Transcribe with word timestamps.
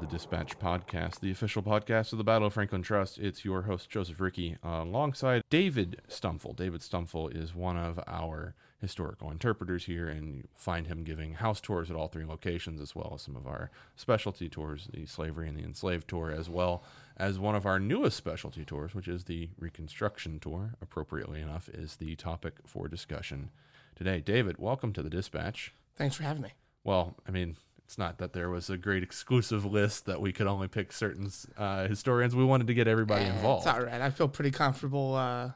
the 0.00 0.06
Dispatch 0.06 0.58
Podcast, 0.58 1.20
the 1.20 1.30
official 1.30 1.62
podcast 1.62 2.12
of 2.12 2.18
the 2.18 2.24
Battle 2.24 2.46
of 2.46 2.54
Franklin 2.54 2.80
Trust. 2.80 3.18
It's 3.18 3.44
your 3.44 3.62
host, 3.62 3.90
Joseph 3.90 4.18
Ricky, 4.18 4.56
uh, 4.64 4.80
alongside 4.82 5.42
David 5.50 6.00
Stumfel. 6.08 6.56
David 6.56 6.80
Stumfel 6.80 7.36
is 7.36 7.54
one 7.54 7.76
of 7.76 8.00
our 8.06 8.54
historical 8.80 9.30
interpreters 9.30 9.84
here, 9.84 10.08
and 10.08 10.34
you 10.34 10.44
find 10.56 10.86
him 10.86 11.04
giving 11.04 11.34
house 11.34 11.60
tours 11.60 11.90
at 11.90 11.96
all 11.96 12.08
three 12.08 12.24
locations, 12.24 12.80
as 12.80 12.96
well 12.96 13.12
as 13.14 13.20
some 13.20 13.36
of 13.36 13.46
our 13.46 13.70
specialty 13.94 14.48
tours, 14.48 14.88
the 14.90 15.04
Slavery 15.04 15.46
and 15.46 15.58
the 15.58 15.64
Enslaved 15.64 16.08
Tour, 16.08 16.30
as 16.30 16.48
well 16.48 16.82
as 17.18 17.38
one 17.38 17.54
of 17.54 17.66
our 17.66 17.78
newest 17.78 18.16
specialty 18.16 18.64
tours, 18.64 18.94
which 18.94 19.06
is 19.06 19.24
the 19.24 19.50
Reconstruction 19.58 20.40
Tour, 20.40 20.70
appropriately 20.80 21.42
enough, 21.42 21.68
is 21.68 21.96
the 21.96 22.16
topic 22.16 22.54
for 22.64 22.88
discussion 22.88 23.50
today. 23.94 24.20
David, 24.20 24.56
welcome 24.58 24.94
to 24.94 25.02
the 25.02 25.10
Dispatch. 25.10 25.74
Thanks 25.94 26.16
for 26.16 26.22
having 26.22 26.42
me. 26.42 26.54
Well, 26.84 27.14
I 27.28 27.30
mean, 27.30 27.56
it's 27.90 27.98
not 27.98 28.18
that 28.18 28.32
there 28.32 28.48
was 28.48 28.70
a 28.70 28.76
great 28.76 29.02
exclusive 29.02 29.64
list 29.64 30.06
that 30.06 30.20
we 30.20 30.32
could 30.32 30.46
only 30.46 30.68
pick 30.68 30.92
certain 30.92 31.28
uh, 31.58 31.88
historians. 31.88 32.36
We 32.36 32.44
wanted 32.44 32.68
to 32.68 32.74
get 32.74 32.86
everybody 32.86 33.24
Eh, 33.24 33.30
involved. 33.34 33.66
It's 33.66 33.74
all 33.74 33.82
right. 33.82 34.00
I 34.00 34.10
feel 34.10 34.28
pretty 34.28 34.52
comfortable 34.52 35.16
uh, 35.16 35.50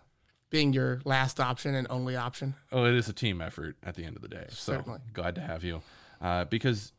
being 0.50 0.72
your 0.72 1.00
last 1.05 1.38
option 1.38 1.77
and 1.77 1.86
only 1.90 2.16
option. 2.16 2.56
Oh, 2.72 2.86
it 2.86 2.94
is 2.94 3.08
a 3.08 3.12
team 3.12 3.40
effort 3.40 3.77
at 3.84 3.94
the 3.94 4.02
end 4.05 4.16
of 4.16 4.22
the 4.22 4.27
day. 4.27 4.46
So 4.48 4.72
Certainly. 4.72 4.98
glad 5.12 5.36
to 5.36 5.42
have 5.42 5.62
you. 5.62 5.82
Uh, 6.20 6.44
because 6.46 6.90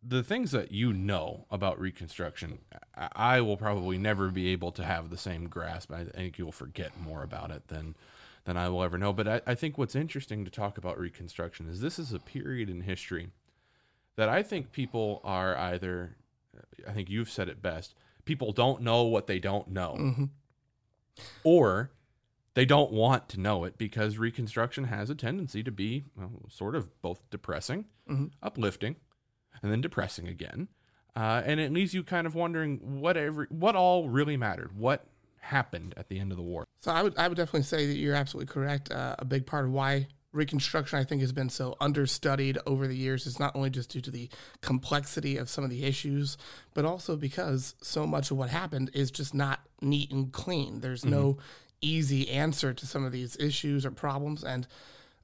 the 0.00 0.22
things 0.22 0.52
that 0.52 0.70
you 0.70 0.92
know 0.92 1.46
about 1.50 1.80
Reconstruction, 1.80 2.58
I, 2.96 3.08
I 3.16 3.40
will 3.40 3.56
probably 3.56 3.98
never 3.98 4.28
be 4.28 4.50
able 4.50 4.70
to 4.70 4.84
have 4.84 5.10
the 5.10 5.18
same 5.18 5.48
grasp. 5.48 5.90
I 5.90 6.04
think 6.04 6.38
you'll 6.38 6.52
forget 6.52 6.92
more 7.00 7.24
about 7.24 7.50
it 7.50 7.66
than 7.66 7.96
than 8.44 8.56
I 8.56 8.68
will 8.68 8.84
ever 8.84 8.96
know. 8.96 9.12
But 9.12 9.26
I, 9.26 9.40
I 9.44 9.54
think 9.56 9.76
what's 9.76 9.96
interesting 9.96 10.44
to 10.44 10.52
talk 10.52 10.78
about 10.78 11.00
Reconstruction 11.00 11.68
is 11.68 11.80
this 11.80 11.98
is 11.98 12.12
a 12.12 12.20
period 12.20 12.70
in 12.70 12.82
history 12.82 13.30
that 14.16 14.28
I 14.28 14.42
think 14.42 14.72
people 14.72 15.20
are 15.24 15.56
either, 15.56 16.16
I 16.88 16.92
think 16.92 17.08
you've 17.10 17.30
said 17.30 17.48
it 17.48 17.60
best, 17.62 17.94
people 18.24 18.52
don't 18.52 18.82
know 18.82 19.02
what 19.04 19.26
they 19.26 19.38
don't 19.38 19.68
know, 19.68 19.96
Mhm. 19.98 20.30
or 21.42 21.90
they 22.54 22.64
don't 22.64 22.92
want 22.92 23.28
to 23.30 23.40
know 23.40 23.64
it 23.64 23.76
because 23.78 24.16
Reconstruction 24.18 24.84
has 24.84 25.10
a 25.10 25.14
tendency 25.14 25.62
to 25.62 25.72
be 25.72 26.04
well, 26.16 26.42
sort 26.48 26.74
of 26.74 27.00
both 27.02 27.28
depressing, 27.30 27.86
Mhm. 28.08 28.30
uplifting, 28.42 28.96
and 29.62 29.72
then 29.72 29.80
depressing 29.80 30.28
again. 30.28 30.68
Uh, 31.16 31.42
and 31.44 31.60
it 31.60 31.72
leaves 31.72 31.94
you 31.94 32.02
kind 32.02 32.26
of 32.26 32.34
wondering 32.34 33.00
what 33.00 33.16
every, 33.16 33.46
what 33.48 33.76
all 33.76 34.08
really 34.08 34.36
mattered, 34.36 34.76
what 34.76 35.06
happened 35.40 35.94
at 35.96 36.08
the 36.08 36.18
end 36.18 36.30
of 36.32 36.36
the 36.36 36.42
war. 36.42 36.64
So 36.80 36.90
I 36.90 37.02
would 37.02 37.16
I 37.18 37.28
would 37.28 37.36
definitely 37.36 37.62
say 37.62 37.86
that 37.86 37.96
you're 37.96 38.14
absolutely 38.14 38.52
correct. 38.52 38.90
Uh, 38.90 39.14
a 39.18 39.24
big 39.24 39.46
part 39.46 39.64
of 39.66 39.72
why 39.72 40.08
Reconstruction 40.34 40.98
I 40.98 41.04
think 41.04 41.20
has 41.20 41.32
been 41.32 41.48
so 41.48 41.76
understudied 41.80 42.58
over 42.66 42.86
the 42.86 42.96
years 42.96 43.26
is 43.26 43.38
not 43.38 43.54
only 43.54 43.70
just 43.70 43.90
due 43.90 44.00
to 44.02 44.10
the 44.10 44.28
complexity 44.60 45.36
of 45.36 45.48
some 45.48 45.64
of 45.64 45.70
the 45.70 45.84
issues, 45.84 46.36
but 46.74 46.84
also 46.84 47.16
because 47.16 47.74
so 47.80 48.06
much 48.06 48.30
of 48.30 48.36
what 48.36 48.50
happened 48.50 48.90
is 48.94 49.10
just 49.10 49.32
not 49.34 49.60
neat 49.80 50.10
and 50.10 50.32
clean. 50.32 50.80
There's 50.80 51.04
no 51.04 51.38
easy 51.80 52.28
answer 52.30 52.72
to 52.74 52.86
some 52.86 53.04
of 53.04 53.12
these 53.12 53.36
issues 53.38 53.86
or 53.86 53.90
problems, 53.90 54.42
and 54.42 54.66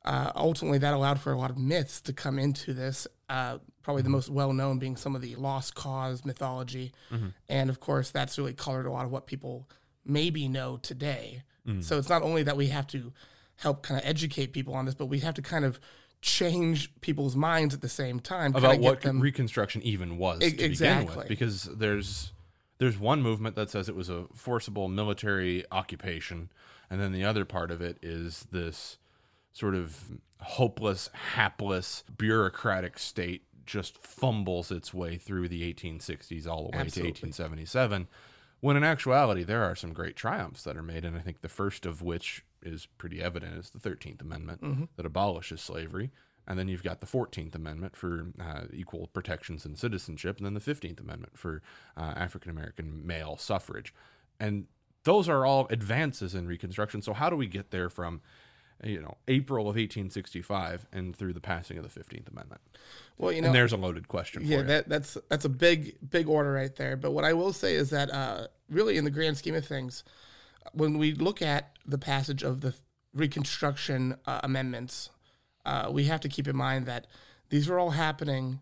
uh, 0.05 0.31
ultimately 0.37 0.79
that 0.79 0.95
allowed 0.95 1.21
for 1.21 1.33
a 1.33 1.39
lot 1.39 1.51
of 1.51 1.59
myths 1.59 2.01
to 2.03 2.13
come 2.13 2.39
into 2.39 2.73
this. 2.73 3.07
Uh, 3.29 3.59
probably 3.83 4.03
the 4.03 4.09
most 4.11 4.29
well 4.31 4.53
known 4.53 4.79
being 4.79 4.97
some 4.97 5.17
of 5.17 5.23
the 5.23 5.35
lost 5.37 5.75
cause 5.75 6.25
mythology, 6.25 6.93
and 7.49 7.69
of 7.69 7.81
course 7.81 8.11
that's 8.11 8.39
really 8.39 8.53
colored 8.55 8.87
a 8.87 8.91
lot 8.93 9.05
of 9.05 9.11
what 9.11 9.27
people 9.27 9.69
maybe 10.05 10.49
know 10.49 10.77
today. 10.77 11.43
So 11.83 11.99
it's 11.99 12.09
not 12.09 12.23
only 12.23 12.43
that 12.45 12.57
we 12.57 12.69
have 12.69 12.87
to 12.89 13.13
help 13.61 13.83
kind 13.83 14.01
of 14.01 14.07
educate 14.07 14.53
people 14.53 14.75
on 14.75 14.87
this, 14.87 14.95
but 14.95 15.07
we 15.07 15.21
have 15.21 15.35
to 15.35 15.43
kind 15.43 15.65
of 15.65 15.79
change 16.23 16.93
people's 17.01 17.37
minds 17.37 17.75
at 17.75 17.81
the 17.81 17.89
same 17.89 18.21
time. 18.21 18.55
about 18.55 18.79
what 18.81 19.05
Reconstruction 19.05 19.83
even 19.83 20.19
was 20.19 20.41
E- 20.43 20.51
to 20.51 20.57
begin 20.57 20.71
exactly. 20.71 21.17
with, 21.17 21.29
because 21.29 21.65
there's 21.65 22.33
there's 22.79 22.99
one 22.99 23.21
movement 23.23 23.57
that 23.57 23.69
says 23.71 23.89
it 23.89 23.95
was 23.95 24.09
a 24.09 24.25
forcible 24.35 24.89
military 24.89 25.65
occupation, 25.71 26.51
and 26.89 27.01
then 27.01 27.13
the 27.13 27.25
other 27.25 27.45
part 27.45 27.71
of 27.71 27.81
it 27.83 27.99
is 28.03 28.47
this 28.51 28.97
sort 29.53 29.75
of 29.75 30.13
hopeless, 30.41 31.11
hapless, 31.35 32.03
bureaucratic 32.17 32.99
state 32.99 33.45
just 33.67 33.99
fumbles 33.99 34.71
its 34.71 34.95
way 34.95 35.17
through 35.17 35.49
the 35.49 35.73
1860s 35.73 36.47
all 36.47 36.71
the 36.71 36.77
way 36.77 36.81
Absolutely. 36.83 37.13
to 37.13 37.27
1877. 37.27 38.09
When 38.61 38.77
in 38.77 38.85
actuality, 38.85 39.45
there 39.45 39.63
are 39.63 39.75
some 39.75 39.93
great 39.93 40.17
triumphs 40.17 40.63
that 40.65 40.77
are 40.77 40.83
made, 40.83 41.05
and 41.05 41.17
I 41.17 41.21
think 41.21 41.41
the 41.43 41.49
first 41.49 41.85
of 41.87 42.03
which 42.03 42.43
is 42.63 42.87
pretty 42.99 43.23
evident 43.23 43.57
is 43.57 43.71
the 43.71 43.79
13th 43.79 44.21
Amendment 44.21 44.89
that 44.97 45.07
abolishes 45.07 45.61
slavery. 45.61 46.11
And 46.47 46.59
then 46.59 46.69
you've 46.69 46.83
got 46.83 47.01
the 47.01 47.07
14th 47.07 47.55
Amendment 47.55 47.97
for 47.97 48.27
uh, 48.41 48.63
equal 48.73 49.09
protections 49.13 49.65
and 49.65 49.79
citizenship, 49.79 50.39
and 50.39 50.47
then 50.47 50.55
the 50.55 50.61
15th 50.61 50.99
Amendment 50.99 51.39
for 51.39 51.63
uh, 51.97 52.15
African 52.17 52.51
American 52.51 53.07
male 53.07 53.37
suffrage. 53.37 53.95
And 54.41 54.67
those 55.05 55.29
are 55.29 55.47
all 55.47 55.67
advances 55.71 56.35
in 56.35 56.47
Reconstruction. 56.47 57.03
So, 57.03 57.13
how 57.13 57.31
do 57.31 57.37
we 57.37 57.47
get 57.47 57.71
there 57.71 57.89
from, 57.89 58.21
you 58.83 59.01
know, 59.01 59.17
April 59.29 59.63
of 59.63 59.77
1865 59.77 60.87
and 60.93 61.15
through 61.15 61.35
the 61.35 61.41
passing 61.41 61.79
of 61.79 61.85
the 61.85 62.01
15th 62.01 62.29
Amendment? 62.31 62.61
well, 63.19 63.33
you 63.33 63.43
know, 63.43 63.47
and 63.47 63.55
there's 63.55 63.73
a 63.73 63.77
loaded 63.77 64.09
question 64.09 64.43
yeah, 64.43 64.57
for 64.57 64.63
you. 64.63 64.69
that, 64.69 64.89
that's 64.89 65.19
that's 65.29 65.45
a 65.45 65.51
big 65.51 65.97
big 66.09 66.29
order 66.29 66.53
right 66.53 66.75
there. 66.75 66.97
But 66.97 67.13
what 67.13 67.25
I 67.25 67.33
will 67.33 67.53
say 67.53 67.75
is 67.75 67.91
that 67.91 68.11
uh, 68.11 68.49
really, 68.69 68.97
in 68.97 69.05
the 69.05 69.11
grand 69.11 69.37
scheme 69.37 69.55
of 69.55 69.67
things, 69.67 70.05
when 70.73 70.99
we 70.99 71.13
look 71.13 71.43
at 71.43 71.73
the 71.87 71.99
passage 71.99 72.43
of 72.43 72.61
the 72.61 72.75
Reconstruction 73.13 74.17
uh, 74.27 74.41
amendments, 74.45 75.11
uh, 75.67 75.89
we 75.91 76.05
have 76.05 76.21
to 76.21 76.29
keep 76.29 76.47
in 76.47 76.57
mind 76.57 76.87
that 76.87 77.07
these 77.49 77.69
are 77.69 77.79
all 77.79 77.91
happening 77.91 78.61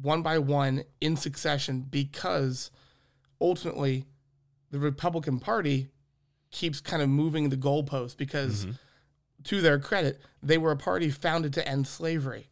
one 0.00 0.22
by 0.22 0.38
one 0.38 0.84
in 1.00 1.16
succession 1.16 1.80
because 1.80 2.70
ultimately 3.40 4.04
the 4.70 4.78
Republican 4.78 5.40
Party 5.40 5.88
keeps 6.50 6.80
kind 6.80 7.02
of 7.02 7.08
moving 7.08 7.48
the 7.48 7.56
goalpost 7.56 8.16
because 8.16 8.66
to 9.44 9.60
their 9.60 9.78
credit, 9.78 10.20
they 10.42 10.58
were 10.58 10.70
a 10.70 10.76
party 10.76 11.10
founded 11.10 11.52
to 11.54 11.66
end 11.66 11.86
slavery 11.86 12.46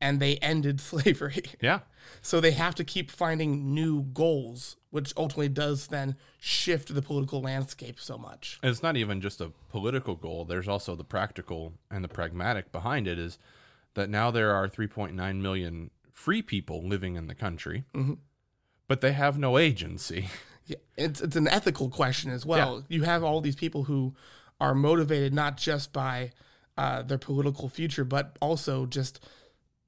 and 0.00 0.20
they 0.20 0.36
ended 0.36 0.80
slavery. 0.92 1.42
yeah. 1.60 1.80
So 2.22 2.40
they 2.40 2.52
have 2.52 2.74
to 2.76 2.84
keep 2.84 3.10
finding 3.10 3.74
new 3.74 4.02
goals, 4.02 4.76
which 4.90 5.12
ultimately 5.16 5.50
does 5.50 5.88
then 5.88 6.16
shift 6.40 6.94
the 6.94 7.02
political 7.02 7.42
landscape 7.42 8.00
so 8.00 8.16
much. 8.16 8.58
And 8.62 8.70
it's 8.70 8.82
not 8.82 8.96
even 8.96 9.20
just 9.20 9.40
a 9.40 9.52
political 9.68 10.14
goal. 10.14 10.44
There's 10.46 10.68
also 10.68 10.94
the 10.96 11.04
practical 11.04 11.74
and 11.90 12.02
the 12.02 12.08
pragmatic 12.08 12.72
behind 12.72 13.06
it 13.06 13.18
is 13.18 13.38
that 13.94 14.08
now 14.08 14.30
there 14.30 14.54
are 14.54 14.68
3.9 14.68 15.40
million 15.40 15.90
free 16.12 16.40
people 16.42 16.82
living 16.86 17.14
in 17.16 17.26
the 17.26 17.34
country, 17.34 17.84
but 18.88 19.00
they 19.00 19.12
have 19.12 19.38
no 19.38 19.58
agency. 19.58 20.28
Yeah, 20.68 20.76
it's 20.98 21.22
it's 21.22 21.34
an 21.34 21.48
ethical 21.48 21.88
question 21.88 22.30
as 22.30 22.44
well. 22.44 22.84
You 22.88 23.04
have 23.04 23.24
all 23.24 23.40
these 23.40 23.56
people 23.56 23.84
who 23.84 24.14
are 24.60 24.74
motivated 24.74 25.32
not 25.32 25.56
just 25.56 25.94
by 25.94 26.32
uh, 26.76 27.00
their 27.00 27.16
political 27.16 27.70
future, 27.70 28.04
but 28.04 28.36
also 28.42 28.84
just 28.84 29.18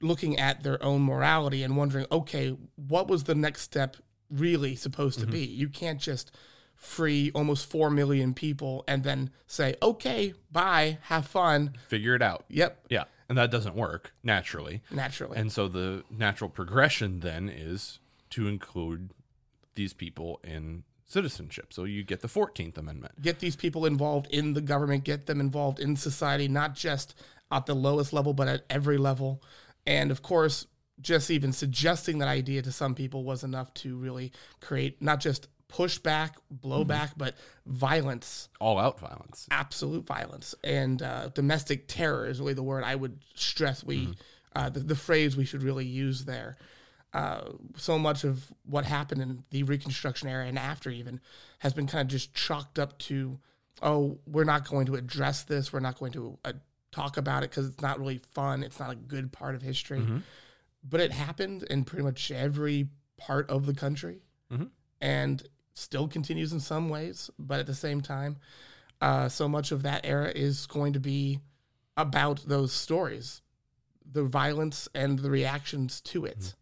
looking 0.00 0.38
at 0.38 0.62
their 0.62 0.82
own 0.82 1.02
morality 1.02 1.62
and 1.62 1.76
wondering, 1.76 2.06
okay, 2.10 2.56
what 2.76 3.08
was 3.08 3.24
the 3.24 3.34
next 3.34 3.62
step 3.62 3.96
really 4.30 4.74
supposed 4.74 5.18
to 5.20 5.26
mm-hmm. 5.26 5.32
be? 5.32 5.44
You 5.44 5.68
can't 5.68 6.00
just 6.00 6.32
free 6.74 7.30
almost 7.34 7.68
four 7.70 7.90
million 7.90 8.32
people 8.32 8.84
and 8.88 9.04
then 9.04 9.30
say, 9.46 9.74
okay, 9.82 10.32
bye, 10.50 10.98
have 11.02 11.26
fun. 11.26 11.74
Figure 11.88 12.14
it 12.14 12.22
out. 12.22 12.44
Yep, 12.48 12.86
Yeah. 12.88 13.04
And 13.28 13.38
that 13.38 13.52
doesn't 13.52 13.76
work 13.76 14.12
naturally. 14.24 14.82
naturally. 14.90 15.38
And 15.38 15.52
so 15.52 15.68
the 15.68 16.02
natural 16.10 16.50
progression 16.50 17.20
then 17.20 17.48
is 17.48 18.00
to 18.30 18.48
include 18.48 19.10
these 19.76 19.92
people 19.92 20.40
in 20.42 20.82
citizenship. 21.06 21.72
So 21.72 21.84
you 21.84 22.02
get 22.02 22.22
the 22.22 22.28
14th 22.28 22.76
Amendment. 22.76 23.20
get 23.22 23.38
these 23.38 23.56
people 23.56 23.86
involved 23.86 24.26
in 24.28 24.54
the 24.54 24.60
government, 24.60 25.04
get 25.04 25.26
them 25.26 25.38
involved 25.38 25.78
in 25.78 25.94
society, 25.96 26.48
not 26.48 26.74
just 26.74 27.14
at 27.52 27.66
the 27.66 27.74
lowest 27.74 28.12
level, 28.12 28.32
but 28.32 28.48
at 28.48 28.64
every 28.70 28.96
level. 28.96 29.42
And 29.90 30.10
of 30.10 30.22
course, 30.22 30.66
just 31.00 31.30
even 31.30 31.52
suggesting 31.52 32.18
that 32.18 32.28
idea 32.28 32.62
to 32.62 32.72
some 32.72 32.94
people 32.94 33.24
was 33.24 33.44
enough 33.44 33.72
to 33.74 33.96
really 33.96 34.32
create 34.60 35.00
not 35.02 35.20
just 35.20 35.48
pushback, 35.68 36.32
blowback, 36.62 37.12
but 37.16 37.34
violence, 37.66 38.48
All 38.60 38.78
out 38.78 38.98
violence. 39.00 39.46
absolute 39.50 40.04
violence. 40.06 40.54
And 40.64 41.02
uh, 41.02 41.28
domestic 41.28 41.86
terror 41.88 42.26
is 42.26 42.40
really 42.40 42.54
the 42.54 42.62
word 42.62 42.84
I 42.84 42.94
would 42.94 43.18
stress 43.34 43.84
we, 43.84 44.14
uh, 44.54 44.68
the, 44.70 44.80
the 44.80 44.96
phrase 44.96 45.36
we 45.36 45.44
should 45.44 45.62
really 45.62 45.86
use 45.86 46.24
there 46.24 46.56
uh, 47.12 47.42
so 47.76 47.98
much 47.98 48.24
of 48.24 48.52
what 48.64 48.84
happened 48.84 49.20
in 49.20 49.42
the 49.50 49.62
Reconstruction 49.64 50.28
era 50.28 50.46
and 50.46 50.58
after 50.58 50.90
even 50.90 51.20
has 51.58 51.72
been 51.72 51.86
kind 51.86 52.02
of 52.02 52.08
just 52.08 52.34
chalked 52.34 52.78
up 52.78 52.96
to, 52.98 53.38
oh, 53.82 54.18
we're 54.26 54.44
not 54.44 54.68
going 54.68 54.86
to 54.86 54.94
address 54.94 55.42
this. 55.44 55.72
We're 55.72 55.80
not 55.80 55.98
going 55.98 56.12
to 56.12 56.38
uh, 56.44 56.52
talk 56.92 57.16
about 57.16 57.42
it 57.42 57.50
because 57.50 57.68
it's 57.68 57.80
not 57.82 57.98
really 57.98 58.18
fun. 58.32 58.62
It's 58.62 58.78
not 58.80 58.90
a 58.90 58.96
good 58.96 59.32
part 59.32 59.54
of 59.54 59.62
history. 59.62 60.22
But 60.82 61.00
it 61.00 61.12
happened 61.12 61.62
in 61.64 61.84
pretty 61.84 62.02
much 62.04 62.30
every 62.30 62.88
part 63.18 63.48
of 63.50 63.66
the 63.66 63.74
country 63.74 64.22
Mhm. 64.50 64.70
and 65.00 65.46
still 65.74 66.08
continues 66.08 66.52
in 66.52 66.60
some 66.60 66.88
ways. 66.88 67.30
But 67.38 67.60
at 67.60 67.66
the 67.66 67.74
same 67.74 68.00
time, 68.00 68.38
uh, 69.00 69.28
so 69.28 69.48
much 69.48 69.72
of 69.72 69.82
that 69.82 70.04
era 70.04 70.30
is 70.34 70.66
going 70.66 70.92
to 70.94 71.00
be 71.00 71.40
about 71.96 72.44
those 72.46 72.72
stories, 72.72 73.42
the 74.04 74.24
violence 74.24 74.88
and 74.94 75.18
the 75.18 75.30
reactions 75.30 76.00
to 76.02 76.24
it. 76.24 76.54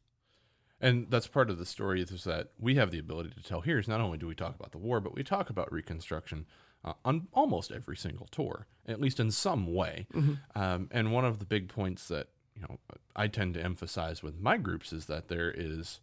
And 0.80 1.10
that's 1.10 1.26
part 1.26 1.50
of 1.50 1.58
the 1.58 1.66
story 1.66 2.00
is 2.02 2.24
that 2.24 2.52
we 2.58 2.74
have 2.76 2.90
the 2.90 2.98
ability 2.98 3.30
to 3.30 3.42
tell 3.42 3.60
here 3.62 3.78
is 3.78 3.88
not 3.88 4.00
only 4.00 4.18
do 4.18 4.26
we 4.28 4.34
talk 4.34 4.54
about 4.54 4.70
the 4.72 4.78
war, 4.78 5.00
but 5.00 5.14
we 5.14 5.24
talk 5.24 5.48
about 5.50 5.72
Reconstruction 5.72 6.46
uh, 6.88 6.94
on 7.04 7.28
almost 7.32 7.70
every 7.70 7.96
single 7.96 8.26
tour, 8.30 8.66
at 8.86 9.00
least 9.00 9.20
in 9.20 9.30
some 9.30 9.72
way. 9.74 10.06
Um, 10.54 10.88
and 10.90 11.12
one 11.12 11.24
of 11.24 11.38
the 11.38 11.44
big 11.44 11.68
points 11.68 12.08
that 12.08 12.28
you 12.54 12.62
know 12.62 12.78
I 13.14 13.28
tend 13.28 13.54
to 13.54 13.62
emphasize 13.62 14.22
with 14.22 14.38
my 14.40 14.56
groups 14.56 14.92
is 14.92 15.06
that 15.06 15.28
there 15.28 15.50
is, 15.50 16.00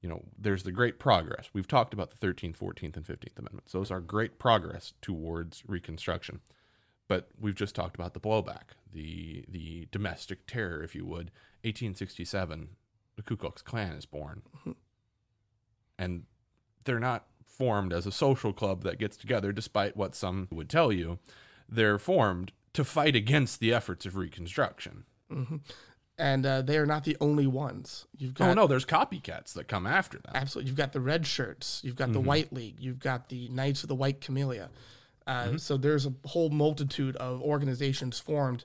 you 0.00 0.08
know, 0.08 0.22
there's 0.38 0.62
the 0.62 0.72
great 0.72 0.98
progress. 0.98 1.50
We've 1.52 1.68
talked 1.68 1.94
about 1.94 2.10
the 2.10 2.26
13th, 2.26 2.58
14th, 2.58 2.96
and 2.96 3.06
15th 3.06 3.38
Amendments. 3.38 3.72
Those 3.72 3.90
are 3.90 4.00
great 4.00 4.38
progress 4.38 4.94
towards 5.02 5.62
Reconstruction. 5.66 6.40
But 7.08 7.28
we've 7.38 7.54
just 7.54 7.74
talked 7.74 7.96
about 7.96 8.14
the 8.14 8.20
blowback, 8.20 8.72
the 8.92 9.44
the 9.48 9.88
domestic 9.90 10.46
terror, 10.46 10.82
if 10.82 10.94
you 10.94 11.04
would. 11.04 11.30
1867, 11.62 12.68
the 13.16 13.22
Ku 13.22 13.36
Klux 13.36 13.62
Klan 13.62 13.92
is 13.92 14.06
born, 14.06 14.42
and 15.98 16.24
they're 16.84 17.00
not 17.00 17.26
formed 17.56 17.92
as 17.92 18.06
a 18.06 18.12
social 18.12 18.52
club 18.52 18.82
that 18.82 18.98
gets 18.98 19.16
together, 19.16 19.52
despite 19.52 19.96
what 19.96 20.14
some 20.14 20.48
would 20.50 20.68
tell 20.68 20.92
you. 20.92 21.18
They're 21.68 21.98
formed 21.98 22.52
to 22.74 22.84
fight 22.84 23.14
against 23.16 23.60
the 23.60 23.72
efforts 23.72 24.04
of 24.06 24.16
Reconstruction. 24.16 25.04
And 26.16 26.46
uh, 26.46 26.62
they 26.62 26.78
are 26.78 26.86
not 26.86 27.02
the 27.04 27.16
only 27.20 27.46
ones. 27.46 28.06
You've 28.16 28.34
got 28.34 28.50
oh 28.50 28.54
no, 28.54 28.66
there's 28.68 28.84
copycats 28.84 29.52
that 29.54 29.66
come 29.66 29.84
after 29.86 30.18
them. 30.18 30.32
Absolutely. 30.34 30.68
You've 30.68 30.76
got 30.78 30.92
the 30.92 31.00
Red 31.00 31.26
Shirts, 31.26 31.80
you've 31.82 31.96
got 31.96 32.12
the 32.12 32.20
White 32.20 32.52
League, 32.52 32.76
you've 32.78 33.00
got 33.00 33.28
the 33.30 33.48
Knights 33.48 33.82
of 33.82 33.88
the 33.88 33.96
White 33.96 34.20
Camellia. 34.20 34.70
Uh, 35.26 35.56
So 35.58 35.76
there's 35.76 36.06
a 36.06 36.12
whole 36.26 36.50
multitude 36.50 37.16
of 37.16 37.42
organizations 37.42 38.20
formed. 38.20 38.64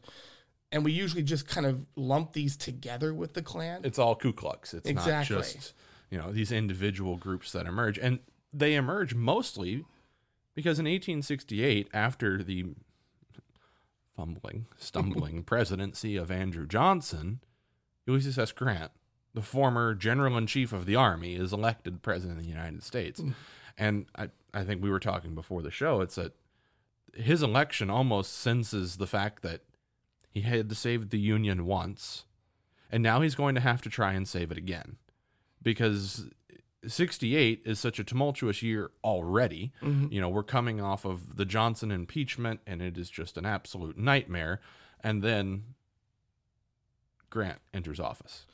And 0.71 0.85
we 0.85 0.91
usually 0.91 1.23
just 1.23 1.47
kind 1.47 1.65
of 1.65 1.87
lump 1.95 2.33
these 2.33 2.55
together 2.55 3.11
with 3.15 3.33
the 3.33 3.41
Klan. 3.41 3.81
It's 3.83 3.97
all 3.97 4.15
Ku 4.15 4.31
Klux. 4.31 4.75
It's 4.75 4.87
Exactly. 4.87 5.35
not 5.35 5.43
just 5.45 5.73
you 6.11 6.17
know 6.19 6.31
these 6.31 6.51
individual 6.51 7.17
groups 7.17 7.51
that 7.53 7.65
emerge, 7.65 7.97
and 7.97 8.19
they 8.51 8.75
emerge 8.75 9.13
mostly 9.13 9.85
because 10.55 10.79
in 10.79 10.85
1868, 10.85 11.87
after 11.93 12.43
the 12.43 12.65
fumbling, 14.15 14.65
stumbling 14.77 15.43
presidency 15.45 16.17
of 16.17 16.29
Andrew 16.29 16.67
Johnson, 16.67 17.39
Ulysses 18.05 18.37
S. 18.37 18.51
Grant, 18.51 18.91
the 19.33 19.41
former 19.41 19.93
general 19.93 20.37
in 20.37 20.47
chief 20.47 20.73
of 20.73 20.85
the 20.85 20.95
army, 20.95 21.35
is 21.35 21.53
elected 21.53 22.01
president 22.01 22.39
of 22.39 22.43
the 22.43 22.49
United 22.49 22.83
States. 22.83 23.21
Mm. 23.21 23.33
And 23.77 24.05
I, 24.17 24.29
I 24.53 24.63
think 24.63 24.83
we 24.83 24.89
were 24.89 24.99
talking 24.99 25.35
before 25.35 25.61
the 25.61 25.71
show. 25.71 26.01
It's 26.01 26.15
that 26.15 26.33
his 27.13 27.41
election 27.41 27.89
almost 27.89 28.33
senses 28.33 28.97
the 28.97 29.07
fact 29.07 29.41
that 29.43 29.61
he 30.29 30.41
had 30.41 30.69
to 30.69 30.75
save 30.75 31.09
the 31.09 31.19
Union 31.19 31.65
once, 31.65 32.25
and 32.91 33.01
now 33.01 33.21
he's 33.21 33.35
going 33.35 33.55
to 33.55 33.61
have 33.61 33.81
to 33.83 33.89
try 33.89 34.13
and 34.13 34.27
save 34.27 34.51
it 34.51 34.57
again 34.57 34.97
because 35.61 36.27
68 36.87 37.61
is 37.65 37.79
such 37.79 37.99
a 37.99 38.03
tumultuous 38.03 38.63
year 38.63 38.91
already. 39.03 39.71
You 40.11 40.21
know, 40.21 40.29
we're 40.29 40.43
coming 40.43 40.79
off 40.81 41.05
of 41.05 41.35
the 41.35 41.45
Johnson 41.45 41.91
impeachment, 41.91 42.61
and 42.65 42.81
it 42.81 42.97
is 42.97 43.09
just 43.09 43.37
an 43.37 43.45
absolute 43.45 43.97
nightmare. 43.97 44.61
And 45.03 45.21
then 45.21 45.63
Grant 47.29 47.59
enters 47.73 47.99
office. 47.99 48.45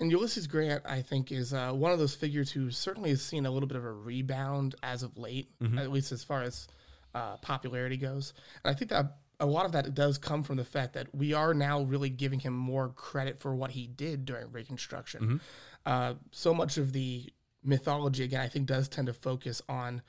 And 0.00 0.10
Ulysses 0.10 0.46
Grant, 0.46 0.82
I 0.84 1.02
think, 1.02 1.30
is 1.30 1.52
uh, 1.54 1.72
one 1.72 1.92
of 1.92 1.98
those 1.98 2.14
figures 2.14 2.50
who 2.50 2.70
certainly 2.70 3.10
has 3.10 3.22
seen 3.22 3.46
a 3.46 3.50
little 3.50 3.68
bit 3.68 3.76
of 3.76 3.84
a 3.84 3.92
rebound 3.92 4.74
as 4.82 5.02
of 5.02 5.16
late, 5.16 5.48
at 5.78 5.92
least 5.92 6.10
as 6.12 6.24
far 6.24 6.42
as 6.42 6.66
uh, 7.14 7.36
popularity 7.36 7.96
goes. 7.96 8.34
And 8.64 8.74
I 8.74 8.76
think 8.76 8.90
that 8.90 9.18
a 9.38 9.46
lot 9.46 9.66
of 9.66 9.72
that 9.72 9.94
does 9.94 10.18
come 10.18 10.42
from 10.42 10.56
the 10.56 10.64
fact 10.64 10.94
that 10.94 11.14
we 11.14 11.34
are 11.34 11.52
now 11.52 11.82
really 11.82 12.10
giving 12.10 12.40
him 12.40 12.52
more 12.52 12.88
credit 12.90 13.40
for 13.40 13.54
what 13.54 13.72
he 13.72 13.86
did 13.86 14.24
during 14.24 14.50
Reconstruction. 14.52 15.40
Uh, 15.84 16.14
so 16.30 16.54
much 16.54 16.78
of 16.78 16.92
the 16.92 17.32
mythology, 17.64 18.24
again, 18.24 18.40
I 18.40 18.48
think, 18.48 18.66
does 18.66 18.88
tend 18.88 19.06
to 19.06 19.12
focus 19.12 19.62
on 19.68 20.02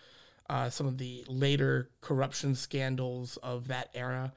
uh, 0.49 0.69
some 0.69 0.87
of 0.87 0.97
the 0.97 1.23
later 1.27 1.89
corruption 2.01 2.55
scandals 2.55 3.37
of 3.37 3.67
that 3.69 3.89
era, 3.93 4.33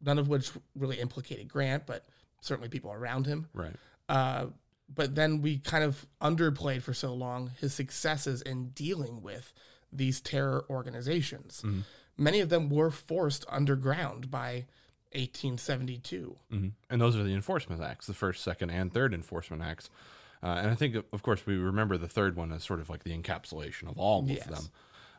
none 0.00 0.18
of 0.18 0.28
which 0.28 0.50
really 0.76 0.98
implicated 0.98 1.48
Grant, 1.48 1.86
but 1.86 2.04
certainly 2.40 2.68
people 2.68 2.92
around 2.92 3.26
him. 3.26 3.48
Right. 3.54 3.74
Uh, 4.08 4.46
but 4.92 5.14
then 5.14 5.42
we 5.42 5.58
kind 5.58 5.84
of 5.84 6.06
underplayed 6.20 6.82
for 6.82 6.94
so 6.94 7.12
long 7.12 7.50
his 7.60 7.74
successes 7.74 8.42
in 8.42 8.70
dealing 8.70 9.22
with 9.22 9.52
these 9.92 10.20
terror 10.20 10.64
organizations. 10.70 11.62
Many 12.16 12.40
of 12.40 12.48
them 12.48 12.68
were 12.68 12.90
forced 12.90 13.44
underground 13.48 14.30
by 14.30 14.66
1872. 15.12 16.36
hmm 16.50 16.68
And 16.90 17.00
those 17.00 17.16
are 17.16 17.22
the 17.22 17.34
enforcement 17.34 17.82
acts, 17.82 18.06
the 18.06 18.14
first, 18.14 18.42
second, 18.42 18.70
and 18.70 18.92
third 18.92 19.14
enforcement 19.14 19.62
acts. 19.62 19.88
Uh, 20.42 20.46
and 20.62 20.70
I 20.70 20.74
think, 20.74 20.94
of 21.12 21.22
course, 21.22 21.44
we 21.46 21.56
remember 21.56 21.96
the 21.98 22.08
third 22.08 22.36
one 22.36 22.52
as 22.52 22.62
sort 22.64 22.80
of 22.80 22.88
like 22.88 23.02
the 23.04 23.16
encapsulation 23.16 23.88
of 23.90 23.98
all 23.98 24.24
Yes. 24.26 24.46
of 24.46 24.54
them. 24.54 24.64